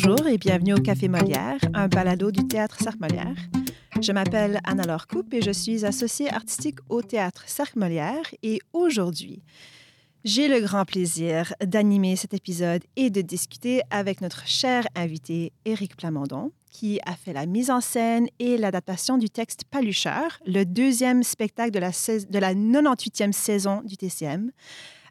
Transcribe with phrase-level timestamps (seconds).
[0.00, 3.34] Bonjour et bienvenue au Café Molière, un balado du Théâtre Cercle Molière.
[4.00, 8.22] Je m'appelle Anna-Laure Coupe et je suis associée artistique au Théâtre Cercle Molière.
[8.44, 9.42] Et aujourd'hui,
[10.22, 15.96] j'ai le grand plaisir d'animer cet épisode et de discuter avec notre cher invité Éric
[15.96, 21.24] Plamondon, qui a fait la mise en scène et l'adaptation du texte Palucheur, le deuxième
[21.24, 24.52] spectacle de la, de la 98e saison du TCM.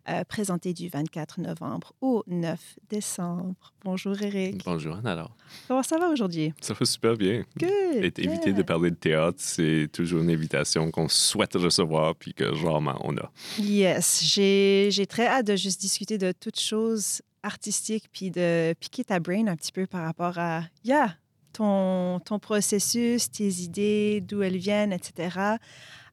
[0.10, 3.74] Euh, présenté du 24 novembre au 9 décembre.
[3.84, 4.64] Bonjour Eric.
[4.64, 5.36] Bonjour alors.
[5.68, 6.54] Comment ça va aujourd'hui?
[6.62, 7.44] Ça va super bien.
[7.60, 8.06] Good.
[8.06, 12.46] Être invité de parler de théâtre, c'est toujours une invitation qu'on souhaite recevoir puis que
[12.46, 13.30] rarement on a.
[13.60, 19.20] Yes, j'ai très hâte de juste discuter de toutes choses artistiques puis de piquer ta
[19.20, 21.18] brain un petit peu par rapport à, yeah,
[21.58, 25.58] ton, ton processus, tes idées, d'où elles viennent, etc.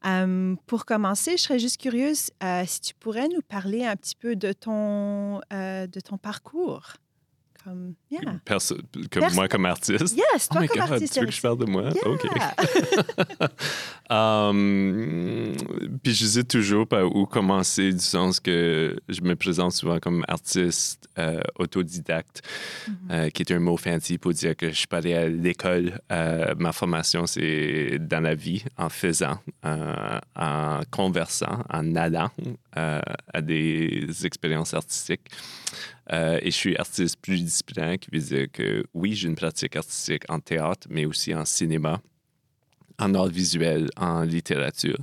[0.05, 4.15] Euh, pour commencer, je serais juste curieuse euh, si tu pourrais nous parler un petit
[4.15, 6.93] peu de ton, euh, de ton parcours.
[7.65, 7.95] Comme,
[9.09, 10.15] comme moi comme artiste?
[10.15, 11.13] Yes, toi oh comme God, artiste.
[11.15, 11.89] Tu veux que je parle de moi?
[11.89, 12.07] Yeah.
[12.07, 12.21] OK.
[14.11, 15.55] um,
[16.03, 21.09] puis j'hésite toujours par où commencer, du sens que je me présente souvent comme artiste
[21.17, 22.43] euh, autodidacte,
[22.87, 23.11] mm -hmm.
[23.11, 25.99] euh, qui est un mot fancy pour dire que je suis pas allé à l'école.
[26.11, 32.29] Euh, ma formation, c'est dans la vie, en faisant, en conversant, en allant
[33.33, 35.27] à des expériences artistiques.
[36.11, 40.23] Euh, et je suis artiste pluridisciplinaire, qui veut dire que oui, j'ai une pratique artistique
[40.29, 42.01] en théâtre, mais aussi en cinéma,
[42.99, 44.99] en art visuel, en littérature.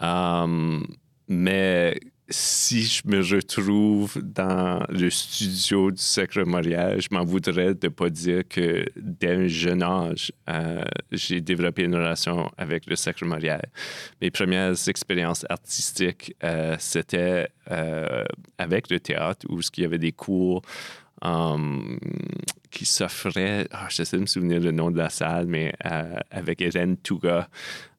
[0.00, 0.86] Um,
[1.28, 1.98] mais
[2.32, 7.88] si je me retrouve dans le studio du Sacre Montréal, je m'en voudrais de ne
[7.88, 13.26] pas dire que dès un jeune âge, euh, j'ai développé une relation avec le Sacre
[13.26, 13.62] Montréal.
[14.20, 18.24] Mes premières expériences artistiques, euh, c'était euh,
[18.56, 20.62] avec le théâtre, où il y avait des cours
[21.22, 21.98] um,
[22.70, 25.74] qui s'offraient, oh, j'essaie de me souvenir le nom de la salle, mais
[26.30, 27.48] avec Hélène Touga.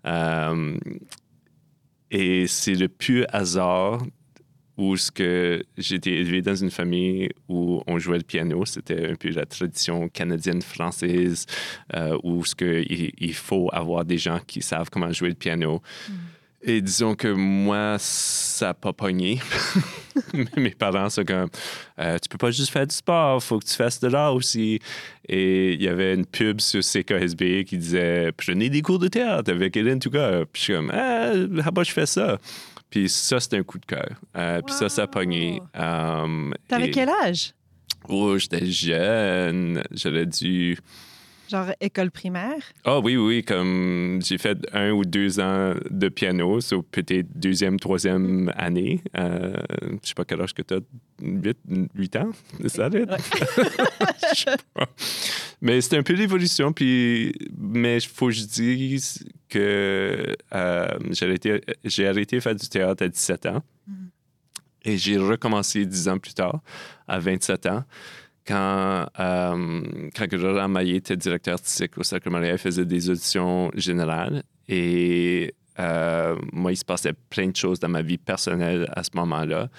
[0.03, 0.79] Um,
[2.09, 3.99] et c'est le pur hasard
[4.77, 9.11] où ce que j'ai été élevé dans une famille où on jouait le piano, c'était
[9.11, 11.45] un peu la tradition canadienne-française,
[11.93, 15.35] euh, où ce que il, il, faut avoir des gens qui savent comment jouer le
[15.35, 15.81] piano.
[16.09, 16.13] Mm.
[16.65, 19.41] Et disons que moi, ça n'a pas pogné.
[20.57, 21.49] Mes parents sont comme,
[21.99, 24.79] euh, tu peux pas juste faire du sport, faut que tu fasses de l'art aussi.
[25.27, 29.51] Et il y avait une pub sur CKSB qui disait, prenez des cours de théâtre
[29.51, 30.45] avec Hélène Touga.
[30.53, 32.39] Puis je suis comme, ah, how je fais ça?
[32.93, 34.21] Puis ça, c'était un coup de cœur.
[34.37, 35.59] Euh, puis ça, ça a pogné.
[35.73, 37.55] Um, T'avais quel âge?
[38.07, 39.81] Oh, j'étais jeune.
[39.89, 40.77] J'aurais dû...
[41.49, 42.61] Genre école primaire?
[42.85, 47.27] Ah oh, oui, oui, comme j'ai fait un ou deux ans de piano, so peut-être
[47.35, 49.01] deuxième, troisième année.
[49.17, 49.53] Euh,
[50.01, 50.79] je sais pas quel âge que tu as,
[51.21, 51.57] 8,
[51.95, 52.31] 8 ans,
[52.61, 52.89] c'est ça?
[52.89, 53.05] Ouais.
[55.61, 61.25] mais c'était un peu l'évolution, puis mais il faut que je dise que euh, j'ai
[61.25, 61.61] arrêté,
[62.07, 63.63] arrêté de faire du théâtre à 17 ans.
[63.87, 64.09] Mm -hmm.
[64.85, 66.61] Et j'ai recommencé 10 ans plus tard,
[67.07, 67.83] à 27 ans
[68.45, 74.43] quand, euh, quand Maillet était directeur artistique au Cercle Montréal, il faisait des auditions générales.
[74.67, 79.11] Et euh, moi, il se passait plein de choses dans ma vie personnelle à ce
[79.15, 79.69] moment-là.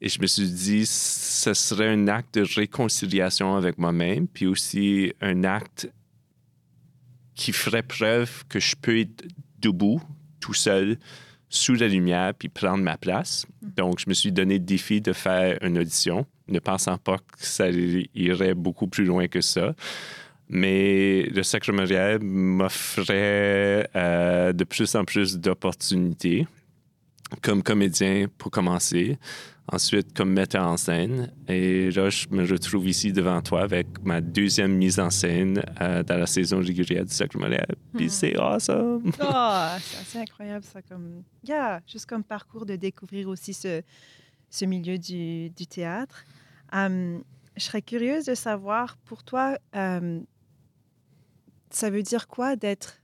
[0.00, 5.12] Et je me suis dit, ce serait un acte de réconciliation avec moi-même, puis aussi
[5.20, 5.90] un acte
[7.34, 9.24] qui ferait preuve que je peux être
[9.58, 10.00] debout,
[10.40, 10.98] tout seul,
[11.50, 13.46] sous la lumière, puis prendre ma place.
[13.62, 17.46] Donc, je me suis donné le défi de faire une audition ne pensant pas que
[17.46, 19.74] ça irait beaucoup plus loin que ça.
[20.48, 26.46] Mais le Sacre Montréal m'offrait euh, de plus en plus d'opportunités
[27.42, 29.18] comme comédien pour commencer,
[29.70, 31.32] ensuite comme metteur en scène.
[31.46, 36.02] Et là, je me retrouve ici devant toi avec ma deuxième mise en scène euh,
[36.02, 37.74] dans la saison régulière du Montréal.
[37.94, 38.08] Puis Hmm.
[38.08, 39.12] c'est awesome!
[39.20, 39.66] Oh,
[40.06, 43.82] c'est incroyable ça, comme, yeah, juste comme parcours de découvrir aussi ce,
[44.50, 46.24] ce milieu du, du théâtre.
[46.72, 47.22] Um,
[47.56, 50.24] je serais curieuse de savoir, pour toi, um,
[51.70, 53.00] ça veut dire quoi d'être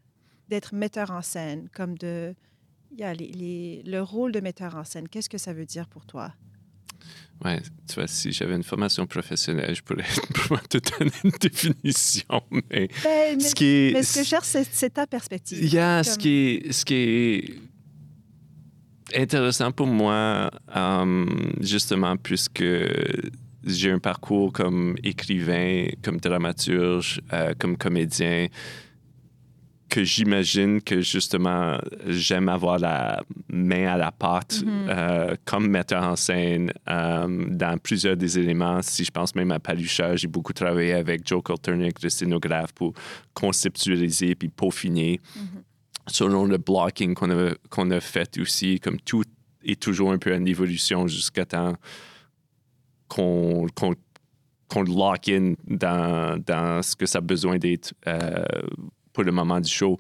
[0.51, 2.35] d'être metteur en scène, comme de,
[2.99, 5.09] yeah, les, les, le rôle de metteur en scène.
[5.09, 6.35] Qu'est-ce que ça veut dire pour toi?
[7.45, 10.05] Ouais, tu vois, si j'avais une formation professionnelle, je pourrais
[10.69, 12.43] te donner une définition.
[12.51, 15.63] Mais, ben, mais ce, qui est, mais ce que je cherche, c'est ta perspective.
[15.63, 16.13] Yeah, comme...
[16.13, 17.55] ce, qui est, ce qui est
[19.21, 22.65] intéressant pour moi, um, justement, puisque
[23.67, 28.49] j'ai un parcours comme écrivain, comme dramaturge, euh, comme comédien,
[29.95, 34.89] que j'imagine que justement j'aime avoir la main à la pâte Mhm.
[34.89, 38.83] euh, comme metteur en scène euh, dans plusieurs des éléments.
[38.83, 42.93] Si je pense même à Palucha, j'ai beaucoup travaillé avec Joe Kulturnick, le scénographe, pour
[43.35, 45.21] conceptualiser puis peaufiner.
[46.09, 49.23] Selon le blocking qu'on a, qu'on a fait aussi, comme tout
[49.65, 51.75] est toujours un peu en évolution jusqu'à temps
[53.07, 53.95] qu'on qu'on
[54.67, 58.43] qu'on lock in dans, dans ce que ça a besoin d'être euh,
[59.15, 59.99] pour le moment du show.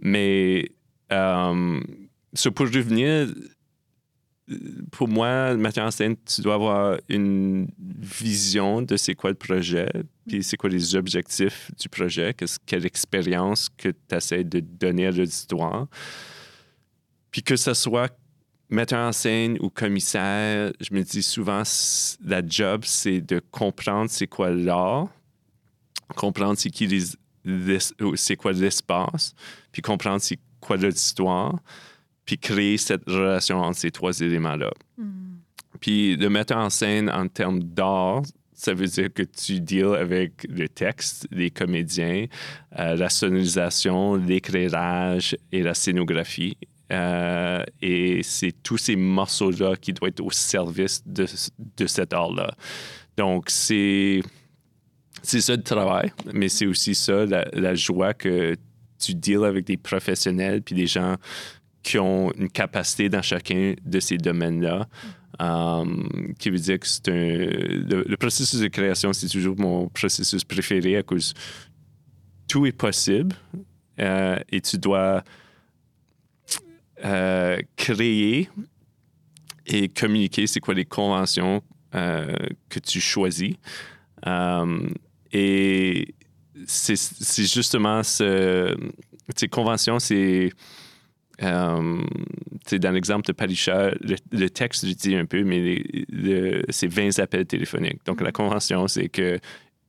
[0.00, 0.72] Mais
[1.12, 1.80] euh,
[2.54, 3.28] pour revenir,
[4.90, 9.88] pour moi, metteur en scène, tu dois avoir une vision de c'est quoi le projet,
[10.26, 15.10] puis c'est quoi les objectifs du projet, quelle expérience que tu essaies de donner à
[15.10, 15.86] l'auditoire.
[17.30, 18.16] Puis que ce soit
[18.68, 21.62] metteur en scène ou commissaire, je me dis souvent,
[22.24, 25.08] la job, c'est de comprendre c'est quoi l'art,
[26.16, 27.02] comprendre c'est qui les,
[28.14, 29.34] c'est quoi l'espace,
[29.72, 31.58] puis comprendre c'est quoi l'histoire,
[32.24, 34.70] puis créer cette relation entre ces trois éléments-là.
[34.98, 35.38] Mhm.
[35.80, 38.22] Puis le metteur en scène en termes d'art,
[38.56, 42.26] ça veut dire que tu deals avec le texte, les comédiens,
[42.78, 46.56] euh, la sonorisation, l'éclairage et la scénographie.
[46.92, 51.26] Euh, et c'est tous ces morceaux-là qui doivent être au service de,
[51.76, 52.54] de cet art-là.
[53.16, 54.22] Donc, c'est,
[55.26, 58.56] c'est ça le travail, mais c'est aussi ça la, joie que
[58.98, 61.16] tu deals avec des professionnels puis des gens
[61.82, 64.88] qui ont une capacité dans chacun de ces domaines-là.
[65.38, 67.12] Um, qui veut dire que c'est un.
[67.12, 71.34] Le, le processus de création, c'est toujours mon processus préféré à cause
[72.48, 73.34] tout est possible
[74.00, 75.22] euh, et tu dois
[77.04, 78.48] euh, créer
[79.66, 81.62] et communiquer c'est quoi les conventions
[81.94, 82.34] euh,
[82.68, 83.54] que tu choisis.
[84.24, 84.90] Um,
[85.32, 86.14] et
[86.66, 86.96] c'est
[87.46, 88.76] justement ce.
[89.36, 90.50] Ces conventions, c'est.
[91.42, 92.02] Euh,
[92.80, 97.18] dans l'exemple de Palisha, le, le texte, je dis un peu, mais le- c'est 20
[97.18, 98.04] appels téléphoniques.
[98.06, 99.38] Donc, la convention, c'est que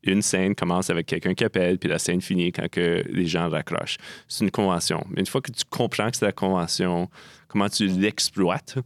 [0.04, 3.50] une scène commence avec quelqu'un qui appelle, puis la scène finit quand que les gens
[3.50, 3.98] raccrochent.
[4.28, 5.04] C'est une convention.
[5.10, 7.10] Mais une fois que tu comprends que c'est la convention,
[7.48, 8.78] comment tu l'exploites,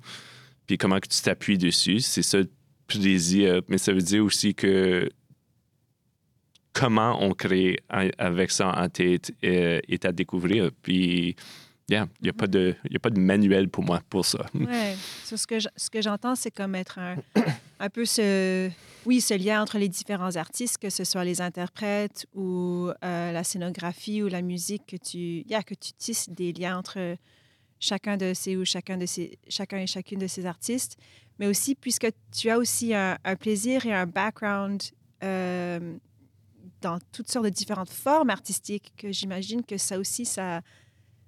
[0.67, 2.49] puis comment que tu t'appuies dessus, c'est ça le
[2.87, 3.61] plaisir.
[3.67, 5.09] Mais ça veut dire aussi que
[6.73, 10.71] comment on crée avec ça en tête euh, est à découvrir.
[10.81, 11.35] Puis,
[11.89, 14.45] yeah, il n'y a, pas de- y a pas de manuel pour moi pour ça.
[15.25, 17.15] So, ce que ce que j'entends, c'est comme être un,
[17.79, 18.69] un peu ce,
[19.05, 23.43] oui, ce lien entre les différents artistes, que ce soit les interprètes ou euh, la
[23.43, 27.17] scénographie ou la musique, que tu, que tu tisses des liens entre
[27.79, 30.97] chacun de ces ou chacun de ces, chacun et chacune de ces artistes,
[31.39, 34.81] mais aussi puisque tu as aussi un, un plaisir et un background
[35.23, 35.97] euh,
[36.81, 40.61] dans toutes sortes de différentes formes artistiques, que j'imagine que ça aussi ça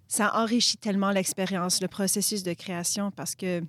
[0.08, 3.64] ça enrichit tellement l'expérience, le processus de création, parce que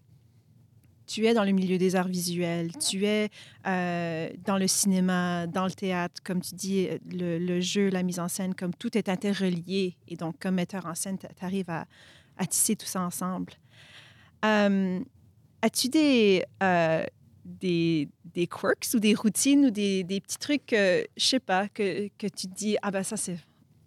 [1.06, 3.30] tu es dans le milieu des arts visuels, tu es
[3.66, 8.28] euh, dans le cinéma, dans le théâtre, comme tu dis, le, jeu, la mise en
[8.28, 9.96] scène, comme tout est interrelié.
[10.08, 11.86] Et donc, comme metteur en scène, tu arrives à,
[12.36, 13.52] à tisser tout ça ensemble.
[14.44, 15.00] Euh,
[15.62, 17.06] As-tu des, euh,
[17.44, 21.68] des, des quirks ou des routines ou des, des petits trucs, que, je sais pas,
[21.68, 23.38] que, que tu te dis, ah ben ça, c'est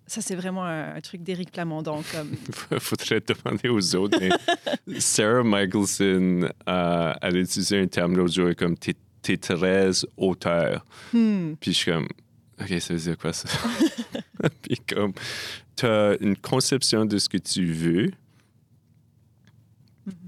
[0.08, 2.02] ça, c'est vraiment un, un truc d'Éric Plamondon.
[2.12, 2.80] Comme...
[2.80, 4.18] faudrait demander aux autres.
[4.22, 9.92] mais Sarah Michelson, euh, elle a utilisé un terme l'autre jour comme t'es, t'es très
[10.16, 10.86] auteur.
[11.12, 11.56] Hmm.
[11.60, 12.08] Puis je suis comme,
[12.62, 13.50] OK, ça veut dire quoi ça?
[14.62, 15.14] Puis comme,
[15.76, 18.12] t'as une conception de ce que tu veux,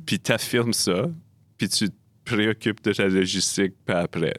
[0.06, 1.10] puis t'affirmes ça,
[1.58, 1.90] puis tu
[2.30, 4.34] te préoccupes de la logistique pas après.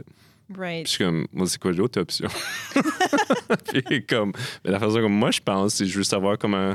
[0.56, 0.84] Right.
[0.84, 2.28] Puis je suis comme, moi, c'est quoi l'autre option?
[3.86, 4.32] Puis comme,
[4.64, 6.74] mais la façon comme moi je pense, c'est juste savoir comment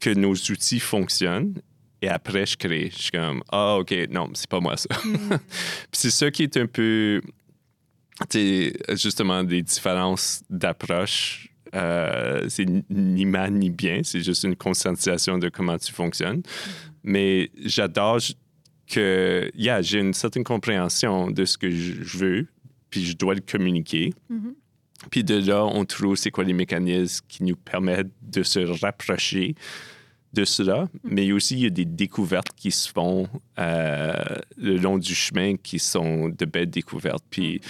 [0.00, 1.54] que nos outils fonctionnent.
[2.00, 2.90] Et après, je crée.
[2.92, 4.88] Je suis comme, ah, OK, non, c'est pas moi ça.
[5.02, 5.38] Puis
[5.92, 7.20] c'est ça qui est un peu,
[8.28, 11.48] tu justement, des différences d'approche.
[11.74, 16.42] Euh, c'est ni mal ni bien, c'est juste une conscientisation de comment tu fonctionnes.
[17.02, 18.20] Mais j'adore
[18.88, 22.46] que, yeah, j'ai une certaine compréhension de ce que je veux,
[22.90, 24.12] puis je dois le communiquer.
[24.28, 24.54] Mhm.
[25.10, 29.54] Puis de là, on trouve c'est quoi les mécanismes qui nous permettent de se rapprocher
[30.32, 30.88] de cela.
[31.04, 33.28] Mais aussi, il y a des découvertes qui se font
[33.58, 34.12] euh,
[34.56, 37.24] le long du chemin qui sont de belles découvertes.
[37.30, 37.60] Puis,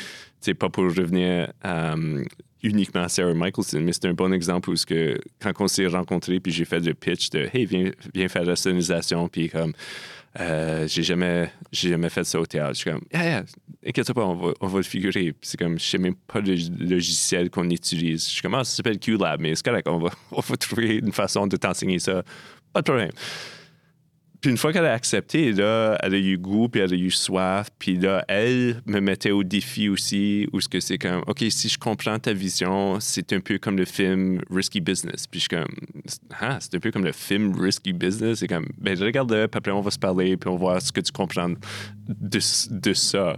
[0.40, 2.24] c'est pas pour revenir euh,
[2.62, 5.86] uniquement à Sarah Michelson, mais c'est un bon exemple où ce que, quand on s'est
[5.86, 9.72] rencontrés, puis j'ai fait le pitch de Hey, viens, viens faire la sonorisation, puis comme
[10.38, 12.74] Euh, j'ai jamais, j'ai jamais fait ça au théâtre.
[12.74, 13.44] Je suis comme, yeah, yeah,
[13.86, 15.34] inquiète pas, on va, on va le figurer.
[15.42, 18.24] C'est comme, je sais même pas le logiciel qu'on utilise.
[18.24, 20.96] Je suis comme, ah, ça s'appelle QLab, mais c'est correct, on va, on va trouver
[20.96, 22.22] une façon de t'enseigner ça.
[22.72, 23.10] Pas de problème.
[24.40, 27.10] Puis une fois qu'elle a accepté, là, elle a eu goût, puis elle a eu
[27.10, 27.70] soif.
[27.78, 31.68] Puis là, elle me mettait au défi aussi, où ce que c'est comme, OK, si
[31.68, 35.26] je comprends ta vision, c'est un peu comme le film Risky Business.
[35.26, 35.74] Puis je suis comme,
[36.40, 38.38] ah, c'est un peu comme le film Risky Business.
[38.38, 40.92] C'est comme, ben regarde-le, puis après on va se parler, puis on va voir ce
[40.92, 41.50] que tu comprends
[42.08, 42.40] de,
[42.94, 43.36] ça.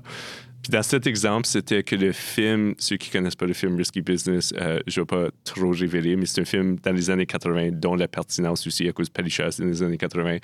[0.63, 4.03] Puis dans cet exemple, c'était que le film, ceux qui connaissent pas le film Risky
[4.03, 7.25] Business, euh, je ne vais pas trop révéler, mais c'est un film dans les années
[7.25, 10.37] 80 dont la pertinence aussi à cause de Palisha, c'est dans les années 80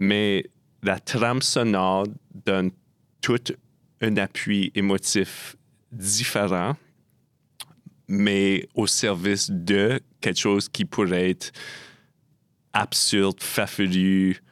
[0.00, 0.44] mais
[0.82, 2.06] la trame sonore
[2.44, 2.70] donne
[3.20, 3.38] tout
[4.00, 5.56] un appui émotif
[5.92, 6.74] différent,
[8.08, 11.52] mais au service de quelque chose qui pourrait être
[12.72, 14.42] absurde, farfelu,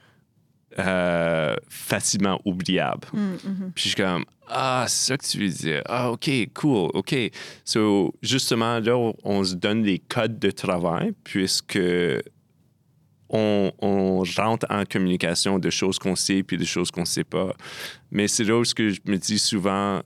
[0.79, 3.09] euh, facilement oubliable.
[3.13, 3.73] Mm, mm-hmm.
[3.75, 5.83] Puis je suis comme, ah, c'est ça que tu veux dire.
[5.87, 7.15] Ah, OK, cool, OK.
[7.65, 11.79] So, justement, là, on se donne les codes de travail, puisque
[13.31, 17.55] on, rentre en communication de choses qu'on sait puis de choses qu'on ne sait pas.
[18.11, 20.03] Mais c'est là où que je me dis souvent,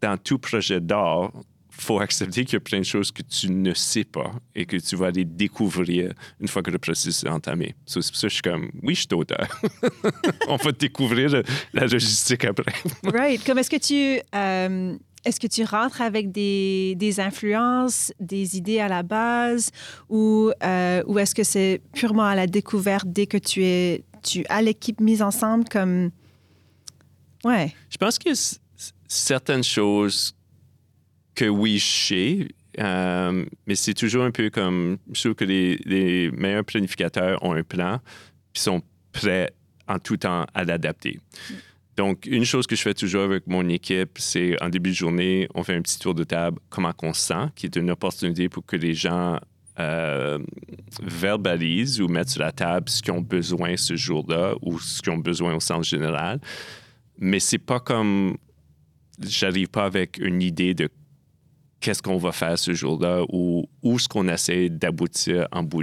[0.00, 1.32] dans tout projet d'art,
[1.70, 4.76] faut accepter qu'il y a plein de choses que tu ne sais pas et que
[4.76, 7.74] tu vas aller découvrir une fois que le processus est entamé.
[7.86, 9.48] c'est pour ça que je suis comme, oui, je suis auteur.
[10.48, 11.42] On va découvrir
[11.72, 12.72] la logistique après.
[13.04, 13.42] right.
[13.44, 14.22] Comme est-ce que tu...
[14.34, 19.70] Euh, est-ce que tu rentres avec des, des, influences, des idées à la base,
[20.08, 24.44] ou, euh, ou est-ce que c'est purement à la découverte dès que tu es tu
[24.48, 26.10] as l'équipe mise ensemble comme
[27.44, 27.74] ouais.
[27.90, 28.30] Je pense que
[29.08, 30.34] certaines choses
[31.34, 32.48] que oui je sais,
[32.78, 37.52] euh, mais c'est toujours un peu comme je trouve que les, les meilleurs planificateurs ont
[37.52, 38.00] un plan
[38.52, 39.52] puis sont prêts
[39.88, 41.18] en tout temps à l'adapter.
[41.50, 41.54] Mm.
[41.96, 45.48] Donc, une chose que je fais toujours avec mon équipe, c'est en début de journée,
[45.54, 48.64] on fait un petit tour de table, comment on sent, qui est une opportunité pour
[48.64, 49.38] que les gens
[49.78, 50.38] euh,
[51.02, 55.12] verbalisent ou mettent sur la table ce qu'ils ont besoin ce jour-là ou ce qu'ils
[55.12, 56.40] ont besoin au sens général.
[57.18, 58.36] Mais c'est pas comme
[59.20, 60.88] j'arrive pas avec une idée de
[61.80, 65.82] qu'est-ce qu'on va faire ce jour-là ou où ce qu'on essaie d'aboutir en bout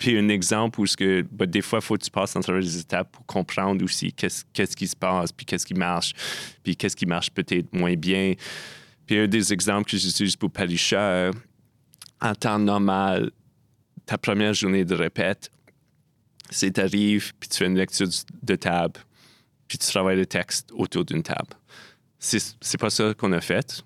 [0.00, 2.40] puis un exemple où ce que, ben, des fois, il faut que tu passes à
[2.40, 6.14] travers les étapes pour comprendre aussi qu'est-ce, qu'est-ce qui se passe, puis qu'est-ce qui marche,
[6.62, 8.32] puis qu'est-ce qui marche peut-être moins bien.
[9.06, 11.32] Puis un des exemples que j'utilise pour Palisher,
[12.18, 13.30] en temps normal,
[14.06, 15.50] ta première journée de répète,
[16.48, 18.08] c'est t'arrives, puis tu fais une lecture
[18.42, 19.00] de table,
[19.68, 21.54] puis tu travailles le texte autour d'une table.
[22.18, 23.84] C'est pas ça qu'on a fait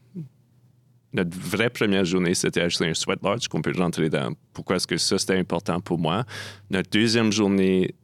[1.15, 4.35] notre vraie première journée, c'était acheter un sweat lodge qu'on peut rentrer dans.
[4.53, 6.25] Pourquoi est-ce que ça, c'était important pour moi?
[6.71, 7.95] Notre deuxième journée,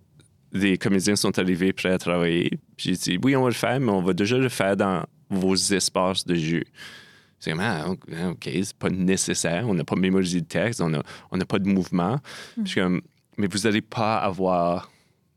[0.52, 2.50] les comédiens sont arrivés prêts à travailler.
[2.76, 5.56] J'ai dit, oui, on va le faire, mais on va déjà le faire dans vos
[5.56, 6.62] espaces de jeu.
[7.40, 9.68] C'est comme, ah, OK, c'est pas nécessaire.
[9.68, 11.02] On n'a pas mémorisé le texte, on n'a
[11.32, 12.20] on pas de mouvement.
[12.56, 12.62] Mm.
[12.64, 13.00] Je suis comme,
[13.36, 14.90] mais vous n'allez pas avoir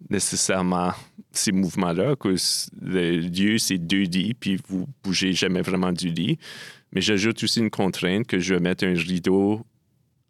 [0.10, 0.92] nécessairement
[1.32, 2.36] ces mouvements-là, que
[2.82, 6.38] le lieu, c'est deux lits, puis vous bougez jamais vraiment du lit.
[6.94, 9.66] Mais j'ajoute aussi une contrainte que je vais mettre un rideau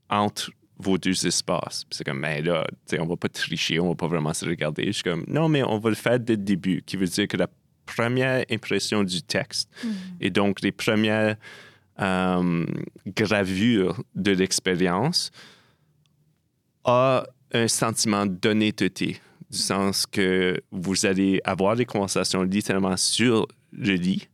[0.09, 1.85] entre vos deux espaces.
[1.91, 2.67] c'est comme, mais ben là,
[2.99, 4.87] on va pas tricher, on va pas vraiment se regarder.
[4.87, 7.27] Je suis comme, non, mais on va le faire dès le début, qui veut dire
[7.27, 7.47] que la
[7.85, 9.91] première impression du texte mm-hmm.
[10.21, 11.35] et donc les premières
[11.99, 12.65] euh,
[13.07, 15.31] gravures de l'expérience
[16.85, 23.93] a un sentiment d'honnêteté, du sens que vous allez avoir des conversations littéralement sur le
[23.93, 24.27] lit,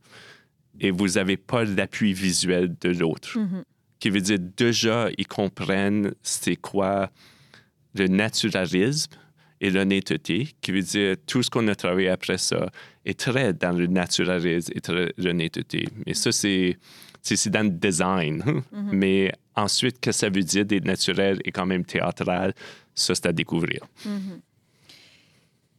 [0.80, 3.38] et vous n'avez pas l'appui visuel de l'autre.
[3.38, 3.64] Mm-hmm.
[4.00, 7.12] Qui veut dire déjà, ils comprennent c'est quoi
[7.96, 9.12] le naturalisme
[9.62, 12.70] et l'honnêteté, qui veut dire tout ce qu'on a travaillé après ça
[13.06, 15.88] est très dans le naturalisme et l'honnêteté.
[16.06, 16.78] Mais ça, c'est,
[17.22, 18.42] c'est, dans le design.
[18.42, 18.90] Mm-hmm.
[18.94, 22.54] Mais ensuite, que ça veut dire d'être naturel et quand même théâtral,
[22.96, 23.86] ça, c'est à découvrir.
[24.06, 24.40] Mm-hmm.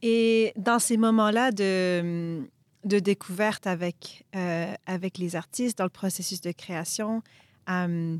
[0.03, 2.41] Et dans ces moments-là de
[2.83, 7.21] de découverte avec, euh, avec les artistes dans le processus de création,
[7.69, 8.17] euh,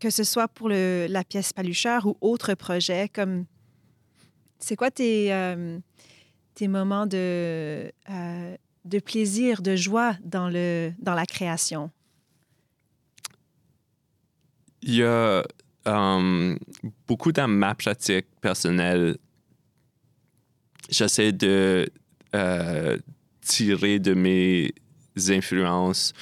[0.00, 3.44] que ce soit pour la pièce Palucheur ou autre projet, comme
[4.58, 5.78] c'est quoi tes, euh,
[6.54, 7.92] tes moments de,
[8.84, 11.90] de plaisir, de joie dans, le, dans la création?
[14.82, 15.44] Il y a
[17.06, 19.18] beaucoup dans ma pratique personnelle,
[20.88, 21.88] j'essaie de
[23.42, 24.72] tirer de mes
[25.28, 26.12] influences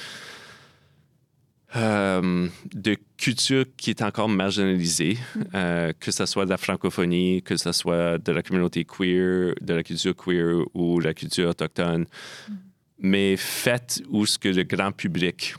[1.77, 5.43] euh, de culture qui est encore marginalisée, Mm.
[5.55, 9.75] euh, que ce soit de la francophonie, que ce soit de la communauté queer, de
[9.75, 12.07] la culture queer ou la culture autochtone,
[12.49, 12.53] Mm.
[12.99, 15.55] mais faite où ce que le grand public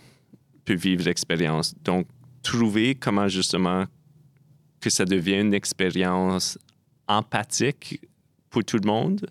[0.65, 1.73] peut vivre l'expérience.
[1.83, 2.07] Donc,
[2.43, 3.85] trouver comment justement
[4.81, 6.57] que ça devienne une expérience
[7.07, 8.01] empathique
[8.49, 9.27] pour tout le monde.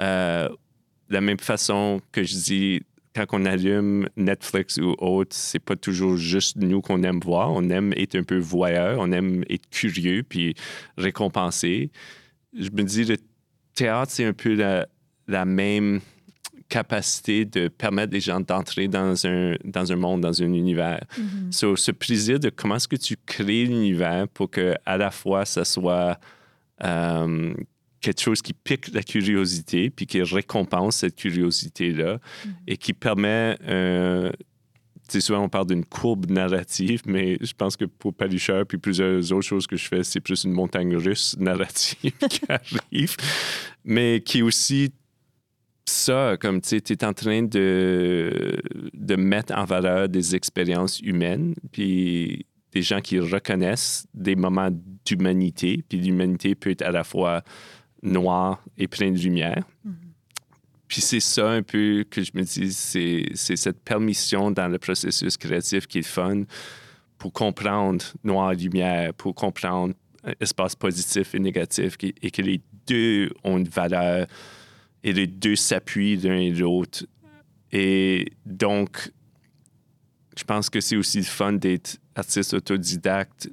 [0.00, 0.48] Euh,
[1.10, 2.82] de la même façon que je dis,
[3.14, 7.52] quand on allume Netflix ou autre, c'est pas toujours juste nous qu'on aime voir.
[7.52, 10.54] On aime être un peu voyeur, on aime être curieux puis
[10.96, 11.90] récompensé.
[12.56, 13.16] Je me dis, le
[13.74, 14.86] théâtre, c'est un peu la,
[15.26, 16.00] la même
[16.68, 21.04] capacité de permettre des gens d'entrer dans un, dans un monde, dans un univers.
[21.18, 21.52] Mhm.
[21.52, 25.44] So, ce plaisir de comment est-ce que tu crées l'univers pour que à la fois
[25.44, 26.18] ça soit
[26.84, 27.52] euh,
[28.00, 32.18] quelque chose qui pique la curiosité puis qui récompense cette curiosité-là
[32.66, 33.56] et qui permet.
[33.68, 34.30] Euh,
[35.08, 38.78] tu sais, souvent, on parle d'une courbe narrative, mais je pense que pour Palucheur puis
[38.78, 43.16] plusieurs autres choses que je fais, c'est plus une montagne russe narrative qui arrive,
[43.84, 44.92] mais qui aussi
[45.84, 48.62] ça, comme tu sais, tu es en train de,
[48.94, 54.70] de mettre en valeur des expériences humaines, puis des gens qui reconnaissent des moments
[55.04, 57.42] d'humanité, puis l'humanité peut être à la fois
[58.02, 59.64] noire et pleine de lumière.
[60.88, 65.36] Puis c'est ça un peu que je me dis, c'est cette permission dans le processus
[65.36, 66.42] créatif qui est fun
[67.16, 69.94] pour comprendre noir et lumière, pour comprendre
[70.40, 74.26] espace positif et négatif, et que les deux ont une valeur
[75.02, 77.06] et les deux s'appuient l'un et l'autre.
[77.72, 79.12] Et donc,
[80.36, 83.48] je pense que c'est aussi le fun d'être artiste autodidacte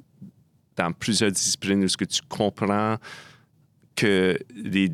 [0.76, 2.96] dans plusieurs disciplines où ce que tu comprends
[3.98, 4.92] que les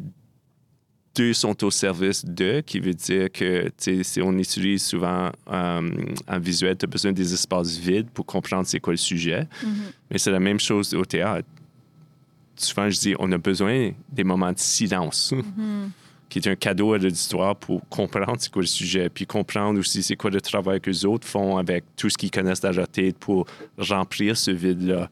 [1.14, 5.90] deux sont au service d'eux, qui veut dire que si on utilise souvent euh,
[6.26, 9.46] en visuel, tu as besoin des espaces vides pour comprendre c'est quoi le sujet.
[9.62, 9.74] Mhm.
[10.10, 11.46] Mais c'est la même chose au théâtre.
[12.56, 15.90] Souvent, je dis, on a besoin des moments de silence, Mhm.
[16.30, 20.02] qui est un cadeau à l'auditoire pour comprendre c'est quoi le sujet, puis comprendre aussi
[20.02, 22.88] c'est quoi le travail que les autres font avec tout ce qu'ils connaissent dans leur
[22.88, 23.46] tête pour
[23.78, 25.10] remplir ce vide-là.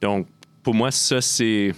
[0.00, 0.28] Donc,
[0.62, 1.74] pour moi, ça, c'est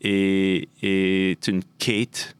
[0.00, 2.36] est, est une quête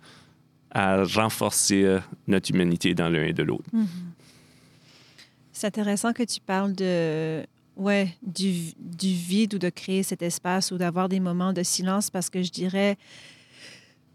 [0.70, 3.64] à renforcer notre humanité dans l'un et de l'autre.
[5.52, 7.46] C'est intéressant que tu parles de
[7.76, 12.10] ouais, du, du vide ou de créer cet espace ou d'avoir des moments de silence
[12.10, 12.96] parce que je dirais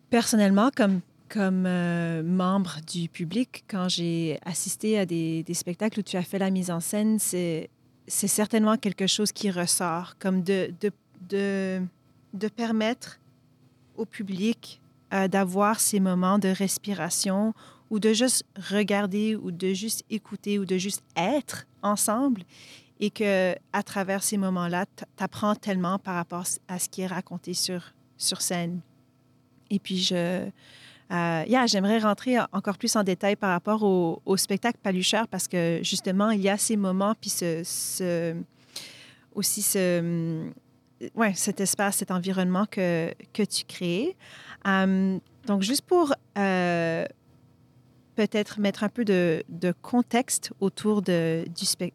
[0.10, 6.04] personnellement comme comme euh, membre du public quand j'ai assisté à des, des spectacles où
[6.04, 7.70] tu as fait la mise en scène c'est
[8.08, 10.91] certainement quelque chose qui ressort comme de de,
[11.30, 11.82] de,
[12.34, 13.20] de permettre
[13.96, 14.82] au public
[15.13, 17.54] euh, d'avoir ces moments de respiration
[17.89, 22.44] ou de juste regarder ou de juste écouter ou de juste être ensemble
[23.00, 27.08] et que à travers ces moments-là, tu apprends tellement par rapport à ce qui est
[27.08, 28.82] raconté sur, sur scène.
[29.72, 30.50] Et puis, je,
[31.12, 35.80] euh, yeah, j'aimerais rentrer encore plus en détail par rapport au, spectacle Palucheur parce que
[35.84, 37.32] justement, il y a ces moments, puis
[39.34, 40.52] aussi ce,
[41.15, 44.15] ouais, cet espace, cet environnement que, que tu crées.
[44.67, 47.06] Euh, donc, juste pour euh,
[48.15, 49.43] peut-être mettre un peu de,
[49.82, 51.45] contexte autour de,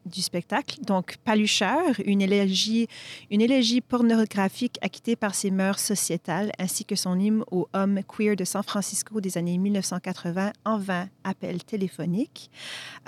[0.07, 0.81] du spectacle.
[0.83, 2.89] Donc, Palucheur, une élégie,
[3.31, 8.37] une élégie pornographique acquittée par ses mœurs sociétales, ainsi que son hymne aux hommes queer
[8.37, 12.51] de San Francisco des années 1980 en 20 appels téléphoniques.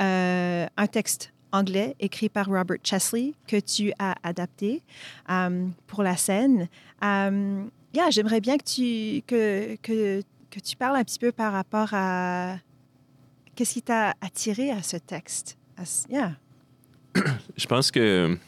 [0.00, 4.82] Euh, un texte anglais écrit par Robert Chesley que tu as adapté
[5.30, 6.68] euh, pour la scène.
[7.02, 11.52] Euh, yeah, J'aimerais bien que tu, que, que, que tu parles un petit peu par
[11.52, 12.56] rapport à
[13.58, 15.58] qu'est-ce qui t'a attiré à ce texte?
[15.76, 16.36] À ce- yeah.
[17.56, 18.38] Je pense que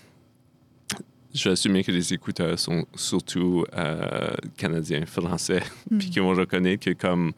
[1.34, 5.62] je vais assumer que les écouteurs sont surtout euh, canadiens, français,
[5.98, 7.32] puis qui vont reconnaître que comme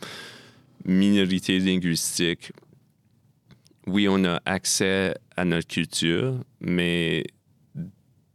[0.85, 2.53] minorité linguistique,
[3.87, 7.25] oui, on a accès à notre culture, mais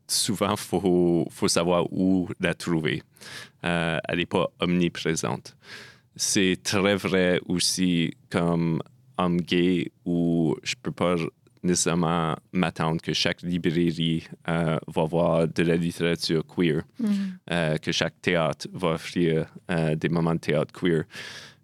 [0.07, 3.03] souvent, il faut, faut savoir où la trouver.
[3.63, 5.55] Euh, elle n'est pas omniprésente.
[6.15, 8.81] C'est très vrai aussi comme
[9.17, 11.15] homme gay où je peux pas
[11.63, 16.83] nécessairement m'attendre que chaque librairie euh, va avoir de la littérature queer,
[17.51, 21.03] euh, que chaque théâtre va offrir euh, des moments de théâtre queer.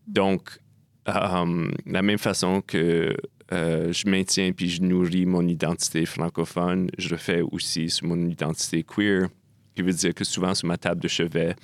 [0.08, 0.60] Donc,
[1.06, 3.16] la même façon que
[3.52, 8.84] je maintiens puis je nourris mon identité francophone, je le fais aussi sur mon identité
[8.84, 9.28] queer,
[9.76, 11.56] qui veut dire que souvent sur ma table de chevet,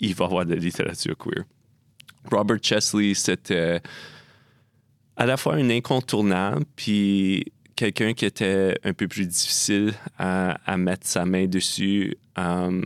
[0.00, 1.44] il va y avoir de la littérature queer.
[2.30, 3.80] Robert Chesley, c'était
[5.16, 11.06] à la fois un incontournable, puis quelqu'un qui était un peu plus difficile à, mettre
[11.06, 12.82] sa main dessus, euh,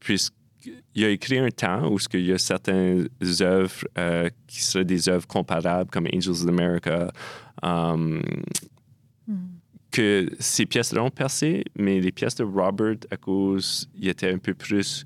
[0.00, 3.08] puisqu'il a écrit un temps où il y a certaines
[3.40, 7.12] œuvres euh, qui seraient des œuvres comparables, comme Angels of America,
[7.64, 8.20] euh,
[9.26, 9.36] hmm.
[9.90, 14.38] que ces pièces-là ont percé, mais les pièces de Robert, à cause, il était un
[14.38, 15.04] peu plus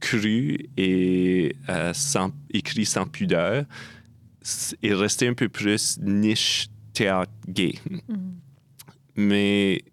[0.00, 1.54] cru et
[1.92, 3.66] sans, écrit sans pudeur,
[4.82, 7.74] il restait un peu plus niche théâtre gay.
[7.88, 8.32] Mm-hmm.
[9.16, 9.84] Mais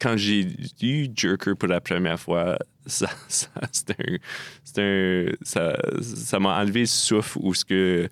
[0.00, 0.46] quand j'ai
[0.80, 3.48] lu Jerker pour la première fois, ça, ça,
[4.78, 8.08] un, ça, ça m'a enlevé le souffle où ce que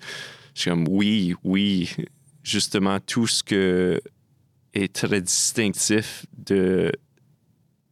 [0.53, 1.95] je suis comme oui, oui,
[2.43, 4.01] justement tout ce que
[4.73, 6.91] est très distinctif de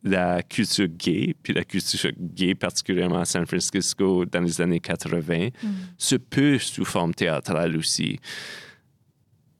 [0.04, 5.20] la culture gay, puis la culture gay particulièrement à San Francisco dans les années 80,
[5.20, 5.52] mm-hmm.
[5.98, 8.20] se peut sous forme théâtrale aussi.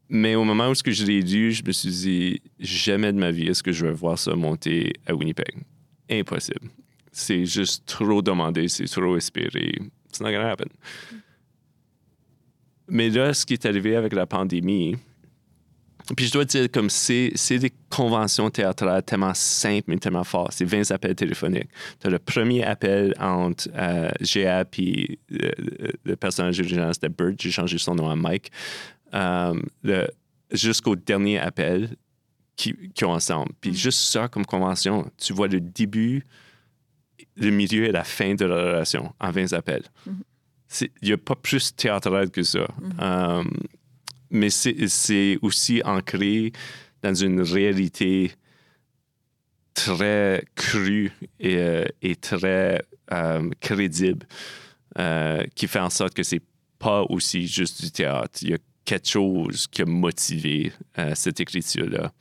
[0.10, 3.18] Mais au moment où ce que je l'ai lu, je me suis dit, jamais de
[3.18, 5.64] ma vie est-ce que je vais voir ça monter à Winnipeg.
[6.10, 6.70] Impossible.
[7.12, 9.74] C'est juste trop demandé, c'est trop espéré.
[10.10, 10.68] It's not gonna happen.
[12.88, 14.98] Mais là, ce qui est arrivé avec la pandémie,
[16.16, 20.54] puis je dois dire, comme c'est, c'est des conventions théâtrales tellement simples mais tellement fortes.
[20.54, 21.70] C'est 20 appels téléphoniques.
[22.00, 25.52] Tu as le premier appel entre euh, GA et euh,
[26.04, 27.34] le personnage original, c'était Bert.
[27.40, 28.52] J'ai changé son nom à Mike.
[29.14, 29.54] Euh,
[30.52, 31.96] jusqu'au dernier appel
[32.56, 33.52] qui, qui ont ensemble.
[33.62, 33.76] Puis mm.
[33.76, 36.26] juste ça comme convention, tu vois le début,
[37.38, 39.86] le milieu et la fin de la relation en 20 appels.
[40.08, 40.90] Mm-hmm.
[41.02, 42.68] Il n'y a pas plus théâtral que ça.
[42.82, 43.46] Mm-hmm.
[44.34, 46.52] Euh, mais c'est aussi ancré
[47.02, 48.32] dans une réalité
[49.74, 51.86] très crue et, euh,
[52.22, 52.82] très
[53.60, 54.26] crédible
[55.56, 56.42] qui fait en sorte que c'est
[56.78, 58.40] pas aussi juste du théâtre.
[58.42, 62.12] Il y a quelque chose qui a motivé euh, cette écriture-là.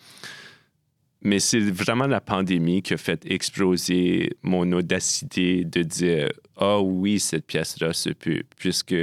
[1.22, 7.20] Mais c'est vraiment la pandémie qui a fait exploser mon audacité de dire Ah oui,
[7.20, 8.94] cette pièce-là se peut, puisque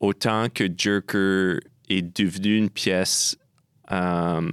[0.00, 3.36] autant que Jerker est devenu une pièce
[3.90, 4.50] euh,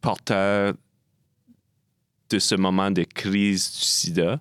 [0.00, 0.74] porteur
[2.30, 4.40] de ce moment de crise du sida,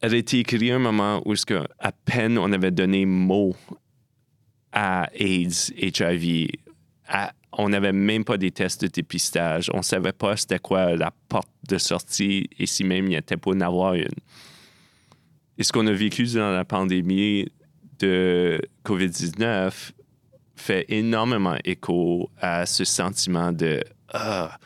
[0.00, 1.34] elle a été écrite à un moment où,
[1.78, 3.54] à peine on avait donné mot
[4.72, 6.48] à AIDS, HIV,
[7.52, 9.70] on n'avait même pas des tests de dépistage.
[9.72, 13.16] On ne savait pas c'était quoi la porte de sortie et si même il y
[13.16, 14.08] était pour en avoir une.
[15.56, 17.48] Et ce qu'on a vécu dans la pandémie
[17.98, 19.92] de COVID-19
[20.54, 23.82] fait énormément écho à ce sentiment de
[24.12, 24.58] ah,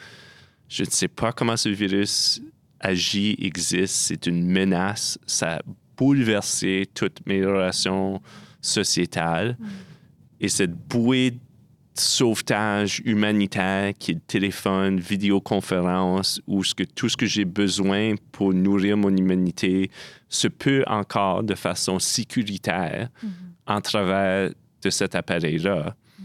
[0.69, 2.41] je ne sais pas comment ce virus
[2.79, 5.63] agit, existe, c'est une menace, ça a
[5.97, 8.23] bouleversé toutes mes relations
[8.63, 9.57] sociétales.
[9.59, 9.67] Mm.
[10.43, 11.39] Et cette bouée de
[11.95, 18.55] sauvetage humanitaire qui est téléphone, vidéoconférence, ou ce que, tout ce que j'ai besoin pour
[18.55, 19.91] nourrir mon humanité
[20.31, 23.29] se peut encore de façon sécuritaire mm-hmm.
[23.67, 25.95] en travers de cet appareil-là.
[26.19, 26.25] Mm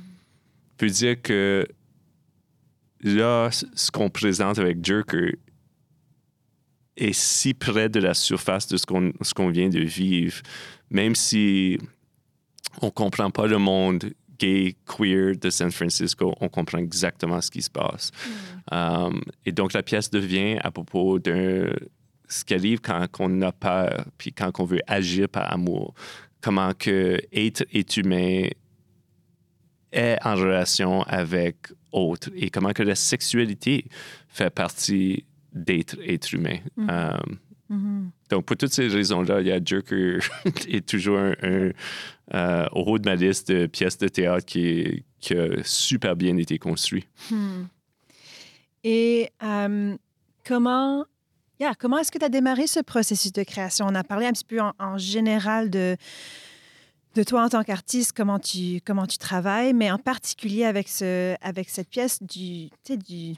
[0.78, 1.68] peut dire que
[3.02, 5.38] là, ce qu'on présente avec Jerker
[6.98, 10.42] est si près de la surface de ce qu'on, vient de vivre,
[10.90, 11.78] même si
[12.82, 17.52] on ne comprend pas le monde gay, queer de San Francisco, on comprend exactement ce
[17.52, 18.12] qui se passe.
[18.12, 18.76] Mm.
[18.76, 21.74] Um, et donc, la pièce devient à propos de
[22.28, 25.94] ce qui arrive quand on a peur, puis quand on veut agir par amour.
[26.42, 28.48] Comment que être, être humain
[29.92, 31.58] est en relation avec
[31.92, 33.86] autre et comment que la sexualité
[34.28, 36.58] fait partie d'être être humain.
[36.76, 36.90] Mm.
[36.90, 37.18] Euh,
[37.72, 38.10] mm-hmm.
[38.30, 40.20] Donc, pour toutes ces raisons-là, il y a Jerker
[40.68, 41.34] est toujours un,
[42.34, 46.58] euh, au haut de ma liste de pièces de théâtre qui, a super bien été
[46.58, 47.08] construit.
[47.32, 47.66] Hmm.
[48.84, 49.96] Et euh,
[50.44, 51.06] comment,
[51.60, 53.86] yeah, comment est-ce que tu as démarré ce processus de création?
[53.90, 55.98] On a parlé un petit peu en, général de,
[57.16, 61.36] de toi en tant qu'artiste, comment tu, comment tu travailles, mais en particulier avec, ce,
[61.42, 63.36] avec cette pièce du, du,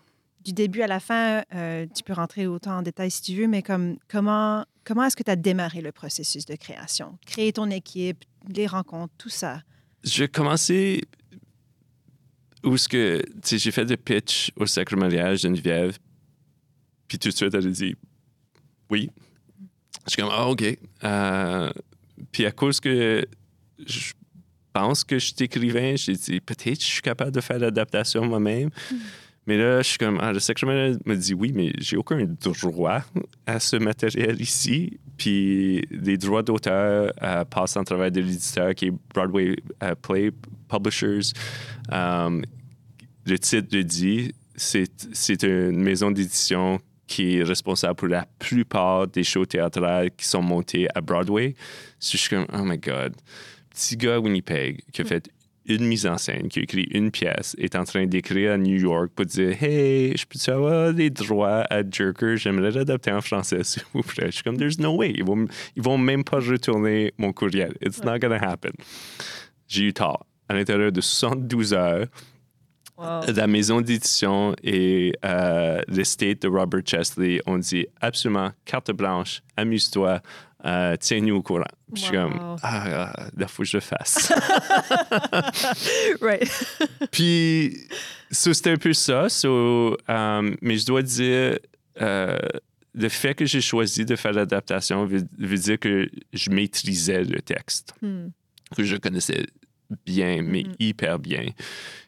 [0.47, 3.47] du début à la fin, euh, tu peux rentrer autant en détail si tu veux,
[3.47, 7.17] mais comme, comment, comment est-ce que tu as démarré le processus de création?
[7.25, 9.62] Créer ton équipe, les rencontres, tout ça.
[10.03, 11.03] J'ai commencé
[12.63, 15.97] où ce que, j'ai fait des pitch au Sacre Mariage Geneviève,
[17.08, 17.95] puis tout de suite, elle a dit
[18.89, 19.10] oui.
[20.06, 20.63] Je suis comme, ah, OK.
[21.04, 21.71] Euh,
[22.32, 23.26] puis à cause que
[23.86, 24.13] je
[24.73, 28.69] pense que je t'écrivais, j'ai dit peut-être je suis capable de faire l'adaptation moi-même.
[29.45, 33.02] Mais là, je suis comme, ah, le Sacramento me dit oui, mais j'ai aucun droit
[33.45, 35.00] à ce matériel ici.
[35.17, 40.32] Puis les droits d'auteur euh, passent en travail de l'éditeur qui est Broadway euh, Play
[40.69, 41.34] Publishers.
[41.89, 49.24] Le titre le dit, c'est une maison d'édition qui est responsable pour la plupart des
[49.24, 51.56] shows théâtrales qui sont montés à Broadway.
[52.00, 53.15] Je suis comme, oh my God.
[53.70, 55.08] Petit gars Winnipeg qui a mm.
[55.08, 55.30] fait
[55.67, 58.78] une mise en scène, qui a écrit une pièce, est en train d'écrire à New
[58.78, 63.63] York pour dire Hey, je peux avoir des droits à Jerker, j'aimerais l'adapter en français,
[63.63, 64.28] s'il vous plaît.
[64.28, 65.13] Je suis comme There's no way.
[65.15, 67.74] Ils vont, ils vont même pas retourner mon courriel.
[67.82, 68.72] It's not gonna happen.
[69.67, 70.26] J'ai eu tort.
[70.50, 72.08] À l'intérieur de 72 heures,
[72.97, 80.21] la maison d'édition et euh, l'estate de Robert Chesley ont dit absolument carte blanche, amuse-toi,
[80.65, 81.63] euh, tiens-nous au courant.
[81.93, 84.31] Je suis comme, ah, il faut que je le fasse.
[86.21, 86.49] right.
[87.12, 87.77] Puis,
[88.31, 89.27] c'était un peu ça.
[89.45, 91.60] Euh, mais je dois dire,
[91.99, 95.21] le fait que j'ai choisi de faire l'adaptation veut,
[95.57, 98.29] dire que je maîtrisais le texte, hmm.
[98.75, 99.45] que je connaissais
[100.06, 100.76] bien, mais mm-hmm.
[100.80, 101.45] hyper bien.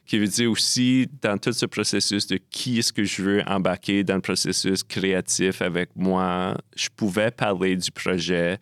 [0.06, 4.02] Qui veut dire aussi, dans tout ce processus de qui est-ce que je veux embarquer
[4.02, 8.58] dans le processus créatif avec moi, je pouvais parler du projet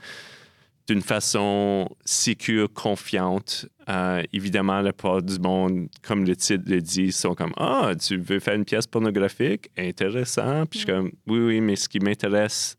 [0.89, 3.67] d'une façon sécure, confiante.
[3.89, 8.17] Euh, évidemment, la part du monde, comme le titre le dit, sont comme Ah, tu
[8.17, 9.71] veux faire une pièce pornographique?
[9.77, 10.65] Intéressant.
[10.67, 12.77] Puis je suis comme Oui, oui, mais ce qui m'intéresse,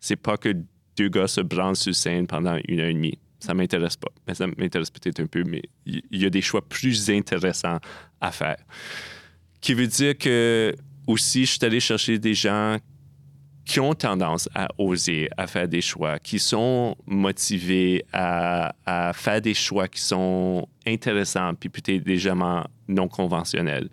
[0.00, 0.54] c'est pas que
[0.96, 4.10] deux gars se branlent sur scène pendant une heure et demie ça m'intéresse pas.
[4.26, 7.78] Mais ça m'intéresse peut-être un peu, mais il y, a des choix plus intéressants
[8.20, 8.58] à faire.
[9.60, 10.74] Qui veut dire que
[11.06, 12.78] aussi, je suis allé chercher des gens
[13.64, 19.40] qui ont tendance à oser, à faire des choix, qui sont motivés à, à faire
[19.40, 23.88] des choix qui sont intéressants, puis peut-être légèrement non conventionnels.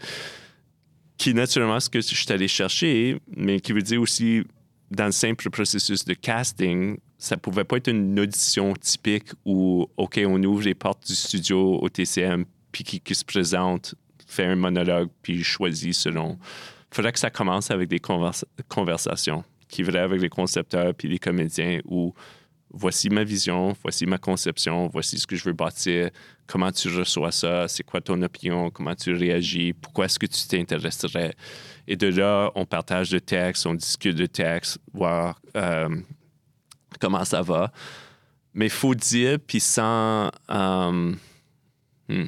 [1.17, 4.43] Qui, naturellement, ce que je suis allé chercher, mais qui veut dire aussi,
[4.91, 10.19] dans le simple processus de casting, ça pouvait pas être une audition typique où, OK,
[10.25, 13.95] on ouvre les portes du studio au TCM, puis qui, se présente,
[14.27, 16.37] fait un monologue, puis choisit selon.
[16.91, 18.01] Il faudrait que ça commence avec des
[18.67, 22.13] conversations qui viraient avec les concepteurs puis les comédiens où
[22.73, 26.09] voici ma vision, voici ma conception, voici ce que je veux bâtir,
[26.45, 30.45] comment tu reçois ça, c'est quoi ton opinion, comment tu réagis, pourquoi est-ce que tu
[30.45, 31.35] t'intéresserais?
[31.87, 35.87] Et de là, on partage le texte, on discute de texte, voir euh,
[36.99, 37.71] comment ça va.
[38.53, 40.29] Mais il faut dire, puis sans.
[40.49, 41.13] Euh,
[42.09, 42.27] hmm.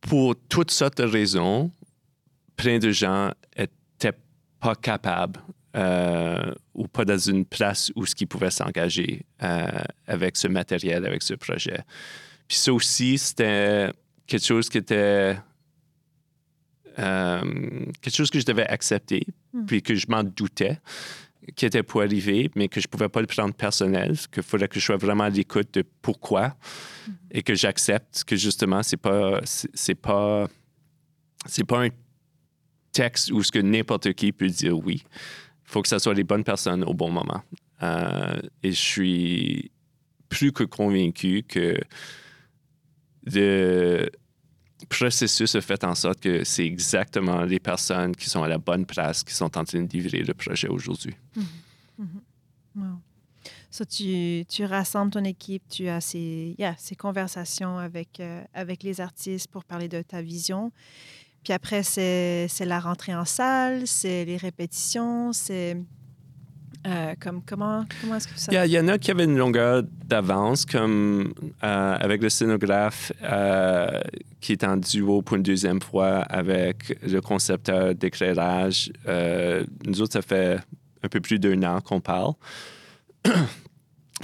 [0.00, 1.70] Pour toutes sortes de raisons,
[2.56, 4.16] plein de gens n'étaient
[4.58, 5.40] pas capables
[5.76, 9.68] euh, ou pas dans une place où ce qu'ils pouvaient s'engager euh,
[10.06, 11.80] avec ce matériel, avec ce projet.
[12.46, 13.92] Puis ça aussi, c'était
[14.26, 15.36] quelque chose qui était
[16.96, 19.24] quelque chose que je devais accepter,
[19.60, 19.66] hmm.
[19.66, 20.78] puis que je m'en doutais
[21.56, 24.68] qui était pour arriver, mais que je ne pouvais pas le prendre personnel, qu'il fallait
[24.68, 26.48] que je sois vraiment à l'écoute de pourquoi
[27.06, 27.12] hmm.
[27.30, 30.46] et que j'accepte que justement, c'est pas c'est pas
[31.46, 31.88] c'est pas un
[32.92, 35.02] texte où ce que n'importe qui peut dire oui.
[35.68, 37.42] Il faut que ce soit les bonnes personnes au bon moment.
[37.82, 39.70] Euh, et je suis
[40.28, 41.78] plus que convaincu que
[43.24, 44.10] de
[44.88, 48.86] processus a fait en sorte que c'est exactement les personnes qui sont à la bonne
[48.86, 51.14] place qui sont en train de livrer le projet aujourd'hui.
[51.36, 52.06] Mm-hmm.
[52.78, 54.46] Mm-hmm.
[54.48, 59.64] tu, rassembles ton équipe, tu as ces, ces conversations avec, euh, avec les artistes pour
[59.64, 60.72] parler de ta vision.
[61.44, 65.76] Puis après, c'est la rentrée en salle, c'est les répétitions, c'est
[66.86, 68.66] euh, comme, comment est-ce que ça...
[68.66, 74.00] Il y, en a qui avaient une longueur d'avance, comme euh, avec le scénographe euh,
[74.40, 78.92] qui est en duo pour une deuxième fois avec le concepteur d'éclairage.
[79.84, 80.60] nous autres, ça fait
[81.02, 82.34] un peu plus d'un an qu'on parle.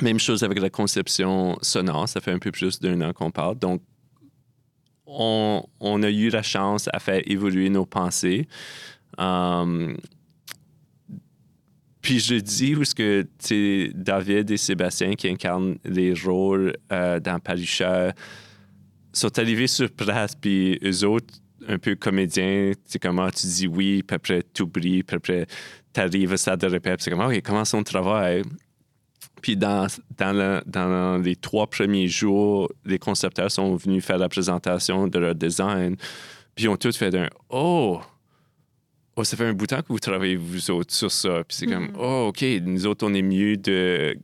[0.01, 3.59] Même chose avec la conception sonore, ça fait un peu plus d'un an qu'on parle.
[3.59, 3.83] Donc,
[5.07, 8.49] on, on, a eu la chance à faire évoluer nos pensées.
[12.05, 13.27] Puis je dis où ce que
[13.95, 18.13] David et Sébastien qui incarnent les rôles euh, dans Palucheur
[19.15, 21.33] sont arrivés sur place, puis eux autres,
[21.67, 25.47] un peu comédiens, c'est comment tu dis oui, puis après oublies, puis après
[25.95, 28.43] t'arrives à ça de répète, c'est comme, OK, comment son travail?
[29.41, 29.87] Puis dans,
[30.19, 35.35] dans, dans, les trois premiers jours, les concepteurs sont venus faire la présentation de leur
[35.35, 35.97] design,
[36.55, 38.03] puis ils ont tous fait un Oh!
[39.17, 41.45] Oh, ça fait un bout de temps que vous travaillez, vous autres, sur ça.
[41.45, 41.99] Puis c'est comme, mm-hmm.
[41.99, 44.17] oh, OK, nous autres, on est mieux de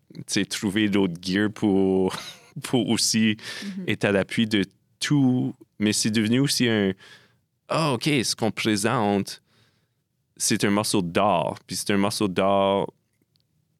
[0.49, 2.17] trouver d'autres gear pour,
[2.63, 3.91] pour aussi mm-hmm.
[3.91, 4.65] être à l'appui de
[4.99, 6.93] tous mais c'est devenu aussi un
[7.69, 9.43] Ah, OK, ce qu'on présente,
[10.37, 11.57] c'est un morceau d'art.
[11.67, 12.87] Puis c'est un morceau d'art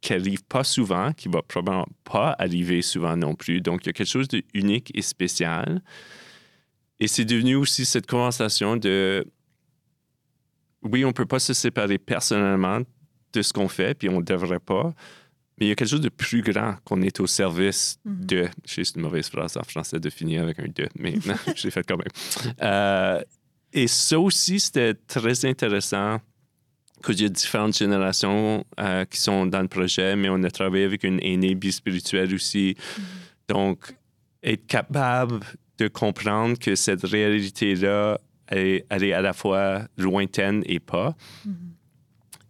[0.01, 3.61] qui n'arrive pas souvent, qui va probablement pas arriver souvent non plus.
[3.61, 5.83] Donc, il y a quelque chose de unique et spécial.
[6.99, 9.27] Et c'est devenu aussi cette conversation de
[10.83, 12.81] oui, on ne peut pas se séparer personnellement
[13.33, 14.93] de ce qu'on fait, puis on ne devrait pas.
[15.59, 18.27] Mais il y a quelque chose de plus grand qu'on est au service Mhm.
[18.27, 18.49] de.
[18.67, 21.13] Je sais, c'est une mauvaise phrase en français de finir avec un de, mais
[21.65, 22.55] l'ai fait quand même.
[22.63, 23.23] Euh,
[23.73, 26.21] et ça aussi, c'était très intéressant
[27.05, 30.85] qu'il y a différentes générations euh, qui sont dans le projet, mais on a travaillé
[30.85, 32.75] avec une aînée bispirituelle aussi.
[33.49, 33.95] Donc,
[34.43, 35.41] être capable
[35.79, 38.19] de comprendre que cette réalité-là,
[38.51, 41.17] elle, est- elle est à la fois lointaine et pas.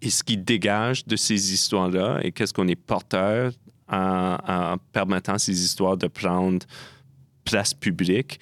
[0.03, 3.53] Et ce qui dégage de ces histoires-là et qu'est-ce qu'on est porteur
[3.89, 6.65] en, en permettant ces histoires de prendre
[7.45, 8.41] place publique,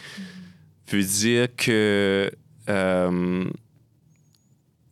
[0.90, 2.30] veut dire que
[2.68, 3.44] euh,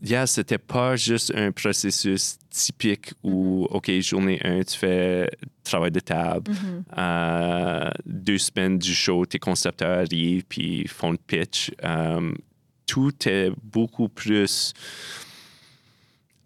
[0.03, 5.31] yeah, c'était pas juste un processus typique où, OK, journée 1, tu fais
[5.63, 6.51] travail de table.
[6.97, 11.71] Euh, deux semaines du show, tes concepteurs arrivent puis font le pitch.
[11.85, 12.33] Euh,
[12.87, 14.73] tout est beaucoup plus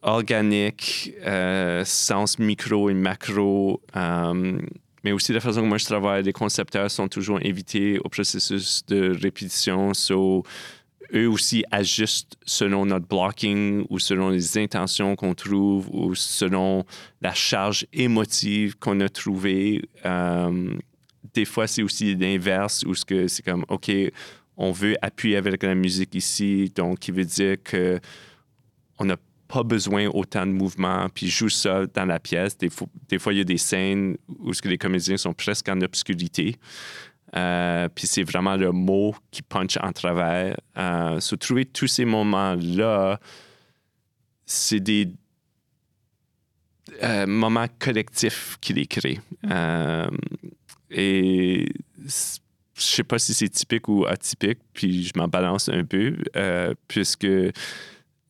[0.03, 3.81] organique, euh, sens micro et macro.
[3.97, 4.59] euh,
[5.03, 8.85] mais aussi la façon que moi je travaille, les concepteurs sont toujours invités au processus
[8.87, 9.95] de répétition.
[9.95, 10.45] So,
[11.15, 16.85] eux aussi ajustent selon notre blocking ou selon les intentions qu'on trouve ou selon
[17.21, 19.83] la charge émotive qu'on a trouvée.
[20.05, 20.75] Euh,
[21.35, 23.91] des fois, c'est aussi l'inverse où c'est comme, OK,
[24.61, 27.99] on veut appuyer avec la musique ici, donc qui veut dire que
[28.99, 29.17] on n'a
[29.49, 32.57] pas besoin autant de mouvement, puis joue ça dans la pièce.
[32.59, 36.57] Des fois, il y a des scènes où les comédiens sont presque en obscurité.
[37.35, 40.57] Euh, puis c'est vraiment le mot qui punch en travers.
[40.77, 43.19] Euh, so, trouver tous ces moments-là,
[44.45, 45.09] c'est des
[47.03, 49.21] euh, moments collectifs qu'il est créé.
[49.51, 50.11] Euh,
[50.91, 51.67] et
[52.81, 56.75] je sais pas si c'est typique ou atypique, puis je m'en balance un peu, euh,
[56.89, 57.29] puisque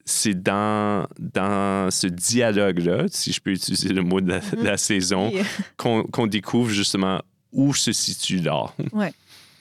[0.04, 4.76] c'est dans, dans ce dialogue-là, si je peux utiliser le mot de la, de la
[4.76, 5.32] saison,
[5.76, 7.20] qu'on découvre justement
[7.52, 8.74] où se situe l'art.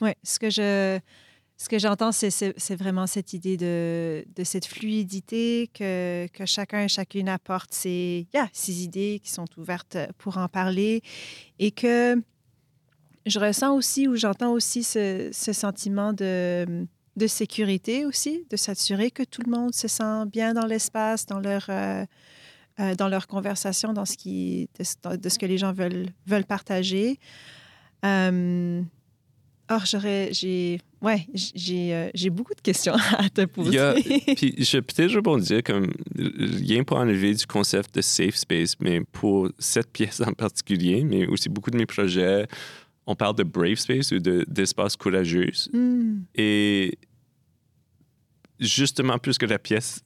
[0.00, 0.98] Ouais, ce que je
[1.56, 6.88] ce que j'entends, c'est vraiment cette idée de, de cette fluidité que, que chacun et
[6.88, 11.02] chacune apporte ses, yeah, ses idées qui sont ouvertes pour en parler
[11.58, 12.16] et que
[13.26, 19.10] je ressens aussi ou j'entends aussi ce, ce sentiment de, de sécurité aussi, de s'assurer
[19.10, 22.04] que tout le monde se sent bien dans l'espace, dans leur, euh,
[22.80, 26.06] euh, dans leur conversation, dans ce qui, de, ce- de ce que les gens veulent,
[26.26, 27.18] veulent partager.
[28.04, 28.82] Euh,
[29.72, 33.78] Or, j'aurais, j'ai, ouais, j'ai, euh, j'ai beaucoup de questions à te poser.
[33.78, 33.94] a-
[34.36, 39.00] Puis je vais peut-être rebondir comme rien pour enlever du concept de safe space, mais
[39.12, 42.48] pour cette pièce en particulier, mais aussi beaucoup de mes projets,
[43.06, 45.50] on parle de brave space ou de- d'espace courageux.
[45.72, 46.98] Hmm, Et
[48.58, 50.00] justement, plus que la pièce,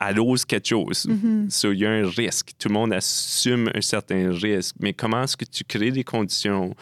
[0.00, 1.06] elle ose quelque chose.
[1.06, 2.52] mhm, So, il y a un risque.
[2.58, 4.76] Tout le monde assume un certain risque.
[4.80, 6.74] Mais comment est-ce que tu crées des conditions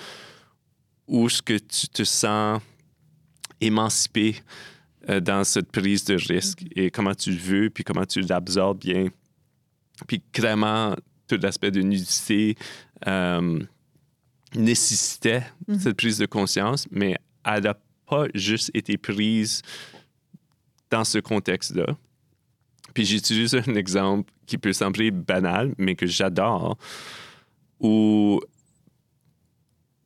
[1.06, 2.60] où est-ce que tu te sens
[3.60, 4.36] émancipé
[5.08, 6.64] euh, dans cette prise de risque?
[6.76, 9.06] Et comment tu le veux, puis comment tu l'absorbes bien?
[10.06, 10.94] Puis clairement,
[11.26, 12.56] tout l'aspect de nudité
[13.06, 13.58] euh,
[14.54, 15.78] nécessitait Mhm.
[15.78, 19.62] cette prise de conscience, mais elle n'a pas juste été prise
[20.90, 21.86] dans ce contexte-là.
[22.94, 26.78] Puis j'utilise un exemple qui peut sembler banal, mais que j'adore,
[27.80, 28.40] où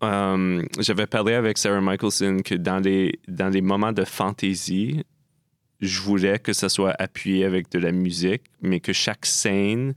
[0.02, 5.04] euh, j'avais parlé avec Sarah Michelson que dans les, dans les moments de fantaisie,
[5.80, 9.94] je voulais que ça soit appuyé avec de la musique, mais que chaque scène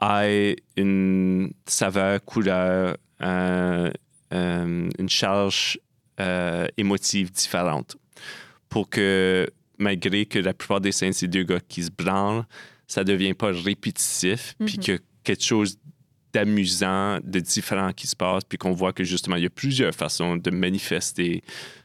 [0.00, 5.78] ait une saveur, couleur, une charge
[6.20, 7.96] euh, émotive différente.
[8.68, 12.44] Pour que, malgré que la plupart des scènes, c'est deux gars qui se branlent,
[12.86, 14.84] ça ne devient pas répétitif, puis Mhm.
[14.84, 15.78] que quelque chose
[16.32, 19.94] d'amusant, de différent qui se passe, puis qu'on voit que justement, il y a plusieurs
[19.94, 21.42] façons de manifester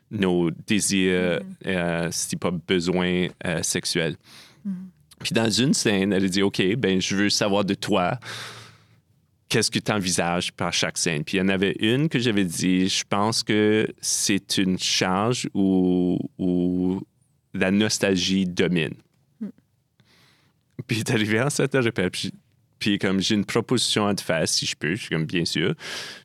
[0.10, 1.56] nos désirs, Mhm.
[1.68, 4.16] euh, si pas besoins euh, sexuels.
[4.64, 4.90] Mhm.
[5.20, 8.20] Puis dans une scène, elle dit, OK, ben je veux savoir de toi,
[9.50, 11.24] qu'est-ce que tu envisages par chaque scène?
[11.24, 15.50] Puis il y en avait une que j'avais dit, je pense que c'est une charge
[15.54, 17.02] où, où
[17.54, 18.96] la nostalgie domine.
[19.40, 19.48] Mm.
[20.86, 22.32] Puis est arrivé en cette répète, puis
[22.80, 25.46] Puis comme j'ai une proposition à te faire, si je peux, je suis comme bien
[25.46, 25.74] sûr.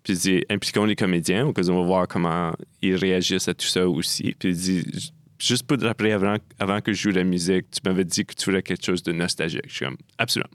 [0.02, 2.52] Puis il dit, impliquons les comédiens, on va voir comment
[2.82, 4.34] ils réagissent à tout ça aussi.
[4.38, 7.80] Puis il dit, juste pour te rappeler, avant, avant que je joue la musique, tu
[7.84, 9.64] m'avais dit que tu voulais quelque chose de nostalgique.
[9.66, 10.50] Je suis comme, absolument.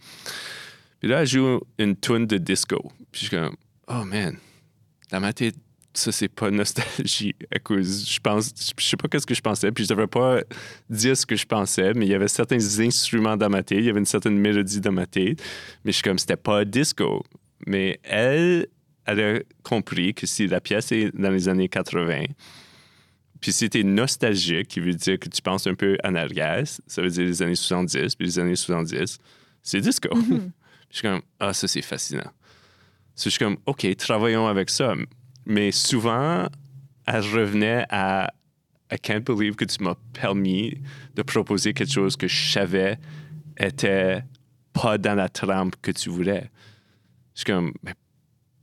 [0.99, 2.91] Puis là, elle joue une tune de disco.
[3.11, 3.55] Puis je suis comme,
[3.87, 4.37] oh man,
[5.11, 5.55] dans ma tête,
[5.93, 7.35] ça, c'est pas nostalgie.
[7.51, 10.41] À cause, je pense, je sais pas qu'est-ce que je pensais, puis je devrais pas
[10.89, 13.85] dire ce que je pensais, mais il y avait certains instruments dans ma tête, il
[13.85, 15.41] y avait une certaine mélodie dans ma tête,
[15.83, 17.23] mais je suis comme, c'était pas disco.
[17.65, 18.67] Mais elle,
[19.05, 22.25] elle a compris que si la pièce est dans les années 80,
[23.39, 27.01] puis si t'es nostalgique, qui veut dire que tu penses un peu en arrière, ça
[27.01, 29.17] veut dire les années 70, puis les années 70,
[29.63, 30.09] c'est disco.
[30.89, 32.31] Je suis comme, ah, ça, c'est fascinant.
[33.17, 34.93] je suis comme, OK, travaillons avec ça.
[35.45, 36.47] Mais souvent,
[37.05, 38.31] elle revenait à
[38.91, 40.81] I can't believe que tu m'as permis
[41.15, 42.97] de proposer quelque chose que je savais
[43.59, 44.23] était
[44.73, 46.49] pas dans la trempe que tu voulais.
[47.33, 47.93] Je suis comme, mais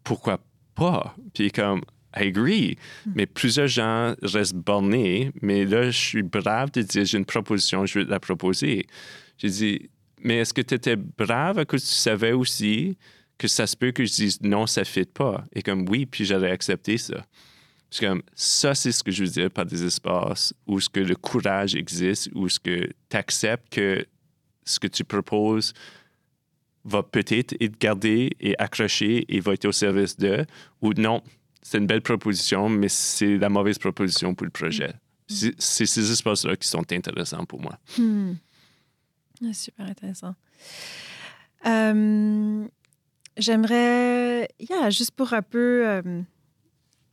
[0.03, 0.41] pourquoi
[0.75, 1.15] pas?
[1.35, 1.83] Puis comme,
[2.17, 2.79] I agree.
[3.15, 5.33] Mais plusieurs gens restent bornés.
[5.43, 8.87] Mais là, je suis brave de dire, j'ai une proposition, je vais te la proposer.
[9.39, 9.91] J'ai dit,
[10.25, 11.59] mais est-ce que tu étais brave?
[11.59, 12.97] À que tu savais aussi
[13.39, 15.45] que ça se peut que je dise non, ça ne fit pas?
[15.55, 17.25] Et comme oui, puis j'allais accepter ça.
[17.91, 21.01] C'est comme ça, c'est ce que je veux dire par des espaces où ce que
[21.01, 24.05] le courage existe, où ce que tu acceptes que
[24.65, 25.73] ce que tu proposes
[26.85, 30.45] va peut-être être gardé et accroché et va être au service de,
[30.81, 31.23] ou non,
[31.63, 34.93] c'est une belle proposition, mais c'est la mauvaise proposition pour le projet.
[35.31, 35.51] Mm.
[35.59, 37.79] C'est ces espaces-là qui sont intéressants pour moi.
[37.97, 38.35] Hmm.
[39.53, 40.35] Super intéressant.
[41.67, 42.67] Euh,
[43.37, 46.23] j'aimerais, yeah, juste pour un peu, euh,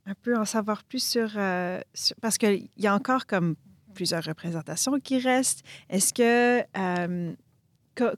[0.06, 1.80] un peu en savoir plus sur, euh,
[2.22, 3.56] parce qu'il y a encore comme
[3.94, 5.64] plusieurs représentations qui restent.
[5.90, 6.64] Est-ce que,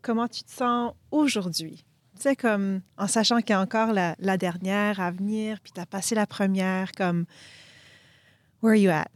[0.01, 1.85] comment tu te sens aujourd'hui?
[2.15, 5.71] Tu sais, comme en sachant qu'il y a encore la, la dernière à venir, puis
[5.71, 7.25] tu as passé la première, comme,
[8.61, 9.07] where are you at?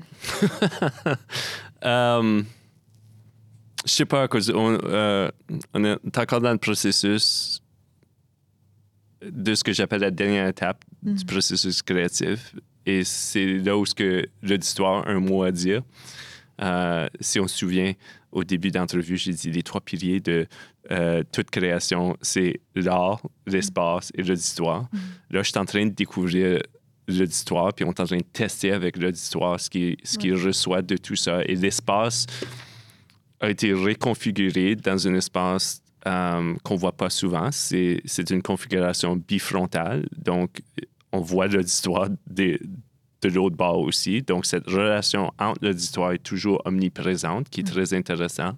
[1.84, 2.46] um,
[3.88, 5.30] je sais pas, cause on, euh,
[5.74, 7.62] on est encore dans le processus
[9.22, 11.26] de ce que j'appelle la dernière étape du mm.
[11.26, 12.54] processus créatif.
[12.86, 13.86] Et c'est là où
[14.44, 15.82] l'auditoire a un mot à dire.
[16.62, 17.94] Euh, si on se souvient,
[18.32, 20.48] au début d'entrevue, j'ai dit les trois piliers de
[20.92, 24.84] euh, toute création, c'est l'art, l'espace et l'auditoire.
[24.84, 24.98] Mm.
[25.32, 26.62] Là, je suis en train de découvrir
[27.08, 30.82] l'auditoire, puis on est en train de tester avec l'auditoire ce qu'il ce qui reçoit
[30.82, 31.42] de tout ça.
[31.46, 32.26] Et l'espace,
[33.40, 37.50] a été reconfiguré dans un espace euh, qu'on ne voit pas souvent.
[37.52, 40.08] C'est une configuration bifrontale.
[40.18, 40.62] Donc,
[41.12, 42.60] on voit l'auditoire de,
[43.22, 44.22] de l'autre bord aussi.
[44.22, 47.72] Donc, cette relation entre l'auditoire est toujours omniprésente, qui est mm.
[47.72, 48.54] très intéressant.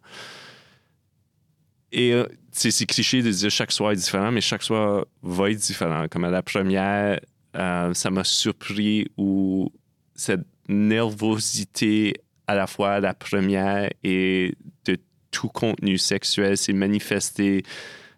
[1.91, 5.59] Et euh, c'est cliché de dire chaque soir est différent, mais chaque soir va être
[5.59, 6.07] différent.
[6.09, 7.19] Comme à la première,
[7.55, 9.71] euh, ça m'a surpris où
[10.13, 12.13] cette nervosité
[12.49, 14.97] à la fois la première et de
[15.29, 17.61] tout contenu sexuel s'est manifesté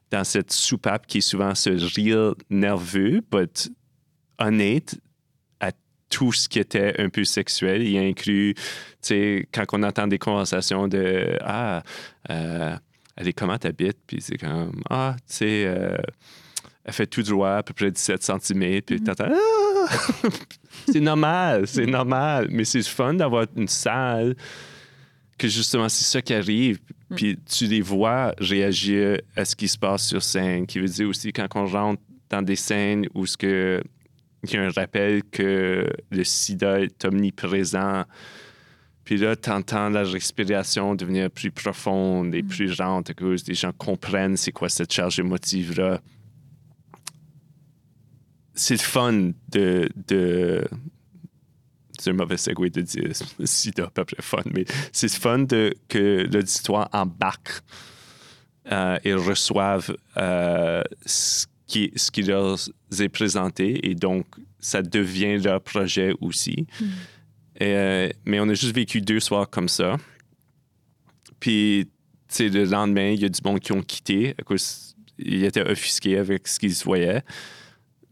[0.09, 3.47] dans cette soupape qui est souvent ce rire nerveux, mais
[4.39, 4.97] honnête
[5.59, 5.71] à
[6.09, 7.86] tout ce qui était un peu sexuel.
[7.86, 8.61] Il inclut, tu
[9.01, 11.84] sais, quand on entend des conversations de Ah,
[12.29, 12.73] euh,
[13.17, 13.99] elle est comment t'habites?
[14.07, 15.97] Puis c'est comme Ah, tu sais, euh,
[16.86, 19.03] elle fait tout droit, à peu près 17 cm, puis mm-hmm.
[19.03, 19.70] t'entends ah!
[20.91, 22.47] c'est normal, c'est normal.
[22.51, 24.36] Mais c'est fun d'avoir une salle
[25.38, 26.79] que justement, c'est ça qui arrive.
[27.09, 27.15] Mm.
[27.15, 31.07] Puis tu les vois réagir à ce qui se passe sur scène, qui veut dire
[31.07, 33.82] aussi quand on rentre dans des scènes où ce que
[34.43, 38.05] il y a un rappel que le sida est omniprésent.
[39.03, 42.47] Puis là, tu entends la respiration devenir plus profonde et mm.
[42.47, 46.01] plus lente à cause des gens comprennent c'est quoi cette charge émotive-là
[48.62, 50.64] c'est le fun de, de
[51.97, 53.12] c'est un mauvais segue de dire
[53.43, 57.62] sida, pas peu fun, mais c'est fun de, que l'auditoire embarque
[58.72, 62.55] euh, et reçoive euh, ce, qui, ce qui leur
[62.99, 64.28] est présenté et donc
[64.59, 66.68] ça devient leur projet aussi.
[66.80, 66.86] Mm.
[67.64, 69.97] Euh, mais on a juste vécu deux soirs comme ça.
[71.39, 71.89] Puis,
[72.39, 76.18] le lendemain, il y a du monde qui ont quitté à cause ils étaient offusqués
[76.18, 77.24] avec ce qu'ils voyaient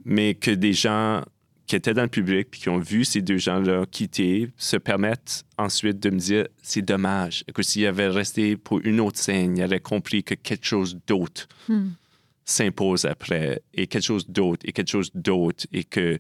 [0.06, 1.24] mais que des gens
[1.68, 5.46] qui étaient dans le public puis qui ont vu ces deux gens-là quitter se permettent
[5.58, 9.64] ensuite de me dire c'est dommage que s'il avait resté pour une autre scène, il
[9.64, 11.90] aurait compris que quelque chose d'autre hmm.
[12.44, 16.18] s'impose après et quelque chose d'autre et quelque chose d'autre et que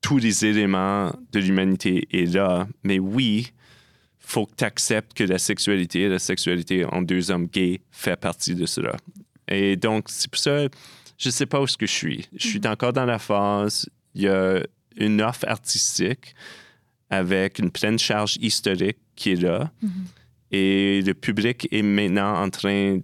[0.00, 2.68] tous les éléments de l'humanité est là.
[2.82, 3.52] Mais oui,
[4.18, 8.54] faut que tu acceptes que la sexualité, la sexualité en deux hommes gays fait partie
[8.54, 8.96] de cela
[9.48, 10.68] Et donc, c'est pour ça,
[11.18, 12.28] je ne sais pas où ce que je suis.
[12.36, 14.62] Je suis encore dans la phase, il y a
[14.96, 16.34] une offre artistique
[17.10, 19.72] avec une pleine charge historique qui est là.
[20.50, 23.00] Et le public est maintenant en train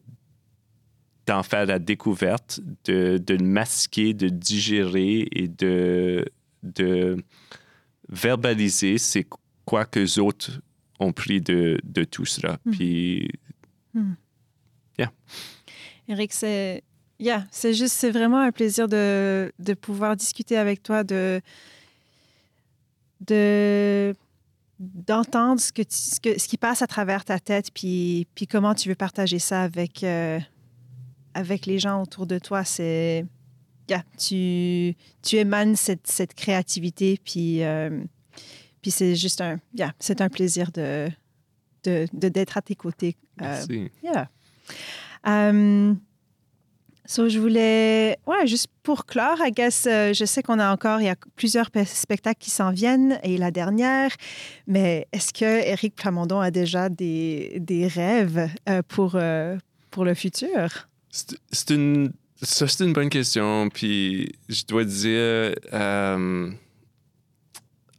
[1.27, 6.25] d'en faire la découverte, de, de le masquer, de digérer et de,
[6.63, 7.17] de
[8.09, 9.27] verbaliser c'est
[9.65, 10.61] quoi que les autres
[11.01, 12.59] ont pris de, de tout cela.
[12.71, 13.29] Puis,
[14.99, 15.11] yeah.
[16.09, 16.83] Eric, c'est
[17.19, 21.41] yeah, c'est juste, c'est vraiment un plaisir de, de pouvoir discuter avec toi, de
[23.27, 24.15] de
[24.81, 28.47] d'entendre ce, que tu- ce, que- ce qui passe à travers ta tête, puis, puis
[28.47, 30.39] comment tu veux partager ça avec, euh,
[31.33, 32.65] avec les gens autour de toi.
[32.65, 33.25] C'est,
[33.89, 38.03] yeah, tu, tu émanes cette, cette créativité, puis, euh,
[38.83, 41.09] puis c'est juste un, yeah, c'est un plaisir de,
[41.85, 43.17] d'être à tes côtés.
[43.43, 43.91] Euh, Merci.
[44.03, 44.29] Yeah.
[45.25, 45.99] Um,
[47.07, 51.05] so, je voulais, ouais, juste pour clore, I euh, je sais qu'on a encore, il
[51.05, 54.11] y a plusieurs pe- spectacles qui s'en viennent et la dernière,
[54.67, 59.57] mais est-ce que Éric Plamondon a déjà des, des rêves euh, pour, euh,
[59.91, 60.89] pour le futur?
[61.11, 63.69] C'est une, ça, c'est une bonne question.
[63.69, 65.55] Puis, je dois dire,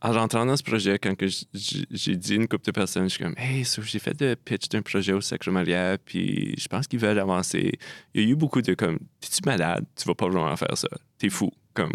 [0.05, 1.15] en rentrant dans ce projet, quand
[1.53, 4.83] j'ai dit une couple de personnes, je suis comme, hey, j'ai fait le pitch d'un
[4.83, 7.71] projet au Sacré-Maria, puis je pense qu'ils veulent avancer.
[8.13, 9.83] Il y a eu beaucoup de comme, t'es-tu malade?
[9.95, 10.89] Tu vas pas vraiment faire ça.
[11.17, 11.51] T'es fou.
[11.73, 11.93] Comme,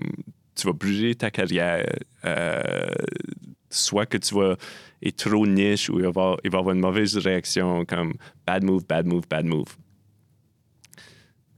[0.57, 1.87] tu vas brûler ta carrière.
[2.25, 2.89] Euh,
[3.71, 4.57] soit que tu vas
[5.03, 8.85] être trop niche ou il va, avoir, il avoir une mauvaise réaction, comme bad move,
[8.87, 9.77] bad move, bad move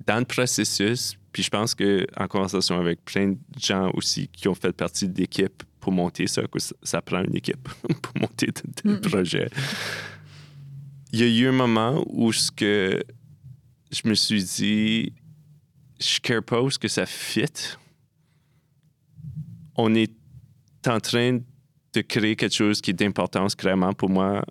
[0.06, 4.48] dans le processus, puis je pense que en conversation avec plein de gens aussi qui
[4.48, 7.68] ont fait partie de l'équipe pour monter ça, que ça, prend une équipe
[8.02, 9.00] pour monter de Mm.
[9.00, 9.48] projet.
[11.12, 13.02] Il y a eu un moment où ce que
[13.90, 15.12] je me suis dit,
[16.00, 17.76] je care pas où ce que ça fit.
[19.76, 20.12] On est
[20.86, 21.40] en train
[21.92, 24.44] de créer quelque chose qui est d'importance clairement pour moi,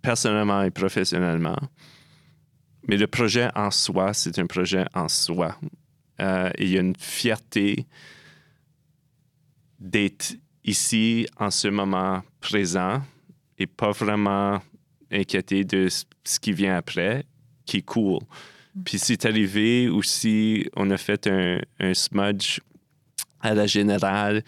[0.00, 1.58] personnellement et professionnellement.
[2.88, 5.58] Mais le projet en soi, c'est un projet en soi.
[6.20, 7.86] Euh, et il y a une fierté
[9.80, 13.02] d'être ici en ce moment présent
[13.58, 14.60] et pas vraiment
[15.10, 16.04] inquiété de ce-
[16.40, 17.24] qui vient après,
[17.66, 18.20] qui est cool.
[18.84, 22.60] Puis c'est arrivé aussi, on a fait un, un smudge
[23.40, 24.44] à la générale.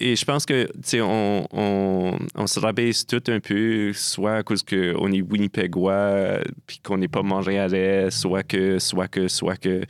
[0.00, 4.38] Et je pense que, tu sais, on, on, on se rabaisse tout un peu, soit
[4.38, 9.56] à cause qu'on est Winnipegois, puis qu'on n'est pas Montréalais, soit que, soit que, soit
[9.56, 9.84] que.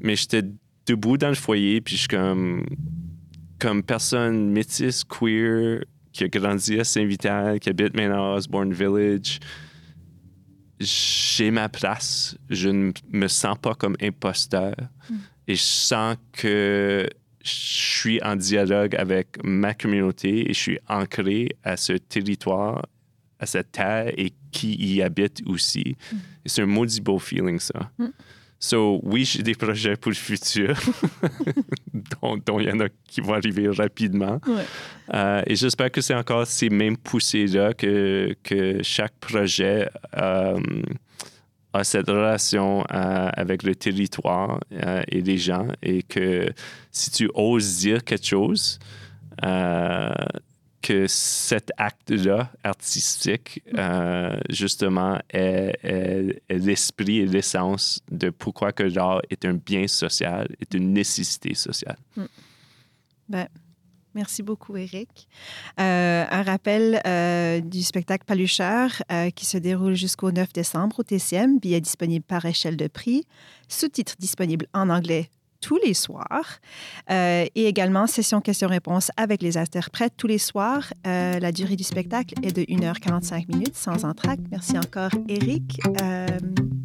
[0.00, 0.42] Mais j'étais
[0.90, 2.66] debout dans le foyer, puis je suis comme,
[3.58, 9.38] comme personne métisse, queer, qui a grandi à Saint-Vital, qui habite maintenant à Osborne Village.
[10.80, 12.36] J'ai ma place.
[12.48, 14.74] Je ne me sens pas comme imposteur.
[15.46, 17.08] Et je sens que
[17.44, 22.86] je suis en dialogue avec ma communauté et je suis ancré à ce territoire,
[23.38, 25.96] à cette terre et qui y habite aussi.
[26.44, 27.90] Et c'est un maudit beau feeling, ça.
[28.62, 30.78] So, oui, j'ai des projets pour le futur,
[31.94, 34.38] dont, dont il y en a qui vont arriver rapidement.
[34.46, 34.64] Ouais.
[35.14, 40.60] Euh, et j'espère que c'est encore ces mêmes poussées-là que, que chaque projet euh,
[41.72, 44.60] a cette relation euh, avec le territoire
[45.08, 45.66] et les gens.
[45.82, 46.52] Et que
[46.92, 48.78] si tu oses dire quelque chose,
[50.82, 59.44] que cet acte-là artistique, euh, justement, est, l'esprit et l'essence de pourquoi que l'art est
[59.44, 61.98] un bien social, est une nécessité sociale.
[63.28, 63.46] Ben,
[64.14, 65.28] merci beaucoup, Eric.
[65.78, 69.02] Euh, un rappel euh, du spectacle Palucheur
[69.34, 71.58] qui se déroule jusqu'au 9 décembre au TCM.
[71.58, 73.24] Billets disponibles par échelle de prix.
[73.68, 76.60] Sous-titres disponibles en anglais tous les soirs.
[77.10, 80.92] Euh, et également, session questions-réponses avec les interprètes tous les soirs.
[81.06, 84.42] Euh, la durée du spectacle est de 1h45 minutes sans entracte.
[84.50, 85.80] Merci encore, Eric.
[86.02, 86.26] Euh,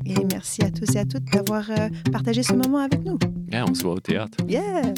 [0.06, 1.66] et merci à tous et à toutes d'avoir
[2.12, 3.18] partagé ce moment avec nous.
[3.52, 4.38] Yeah, on se voit au théâtre.
[4.48, 4.94] Yeah!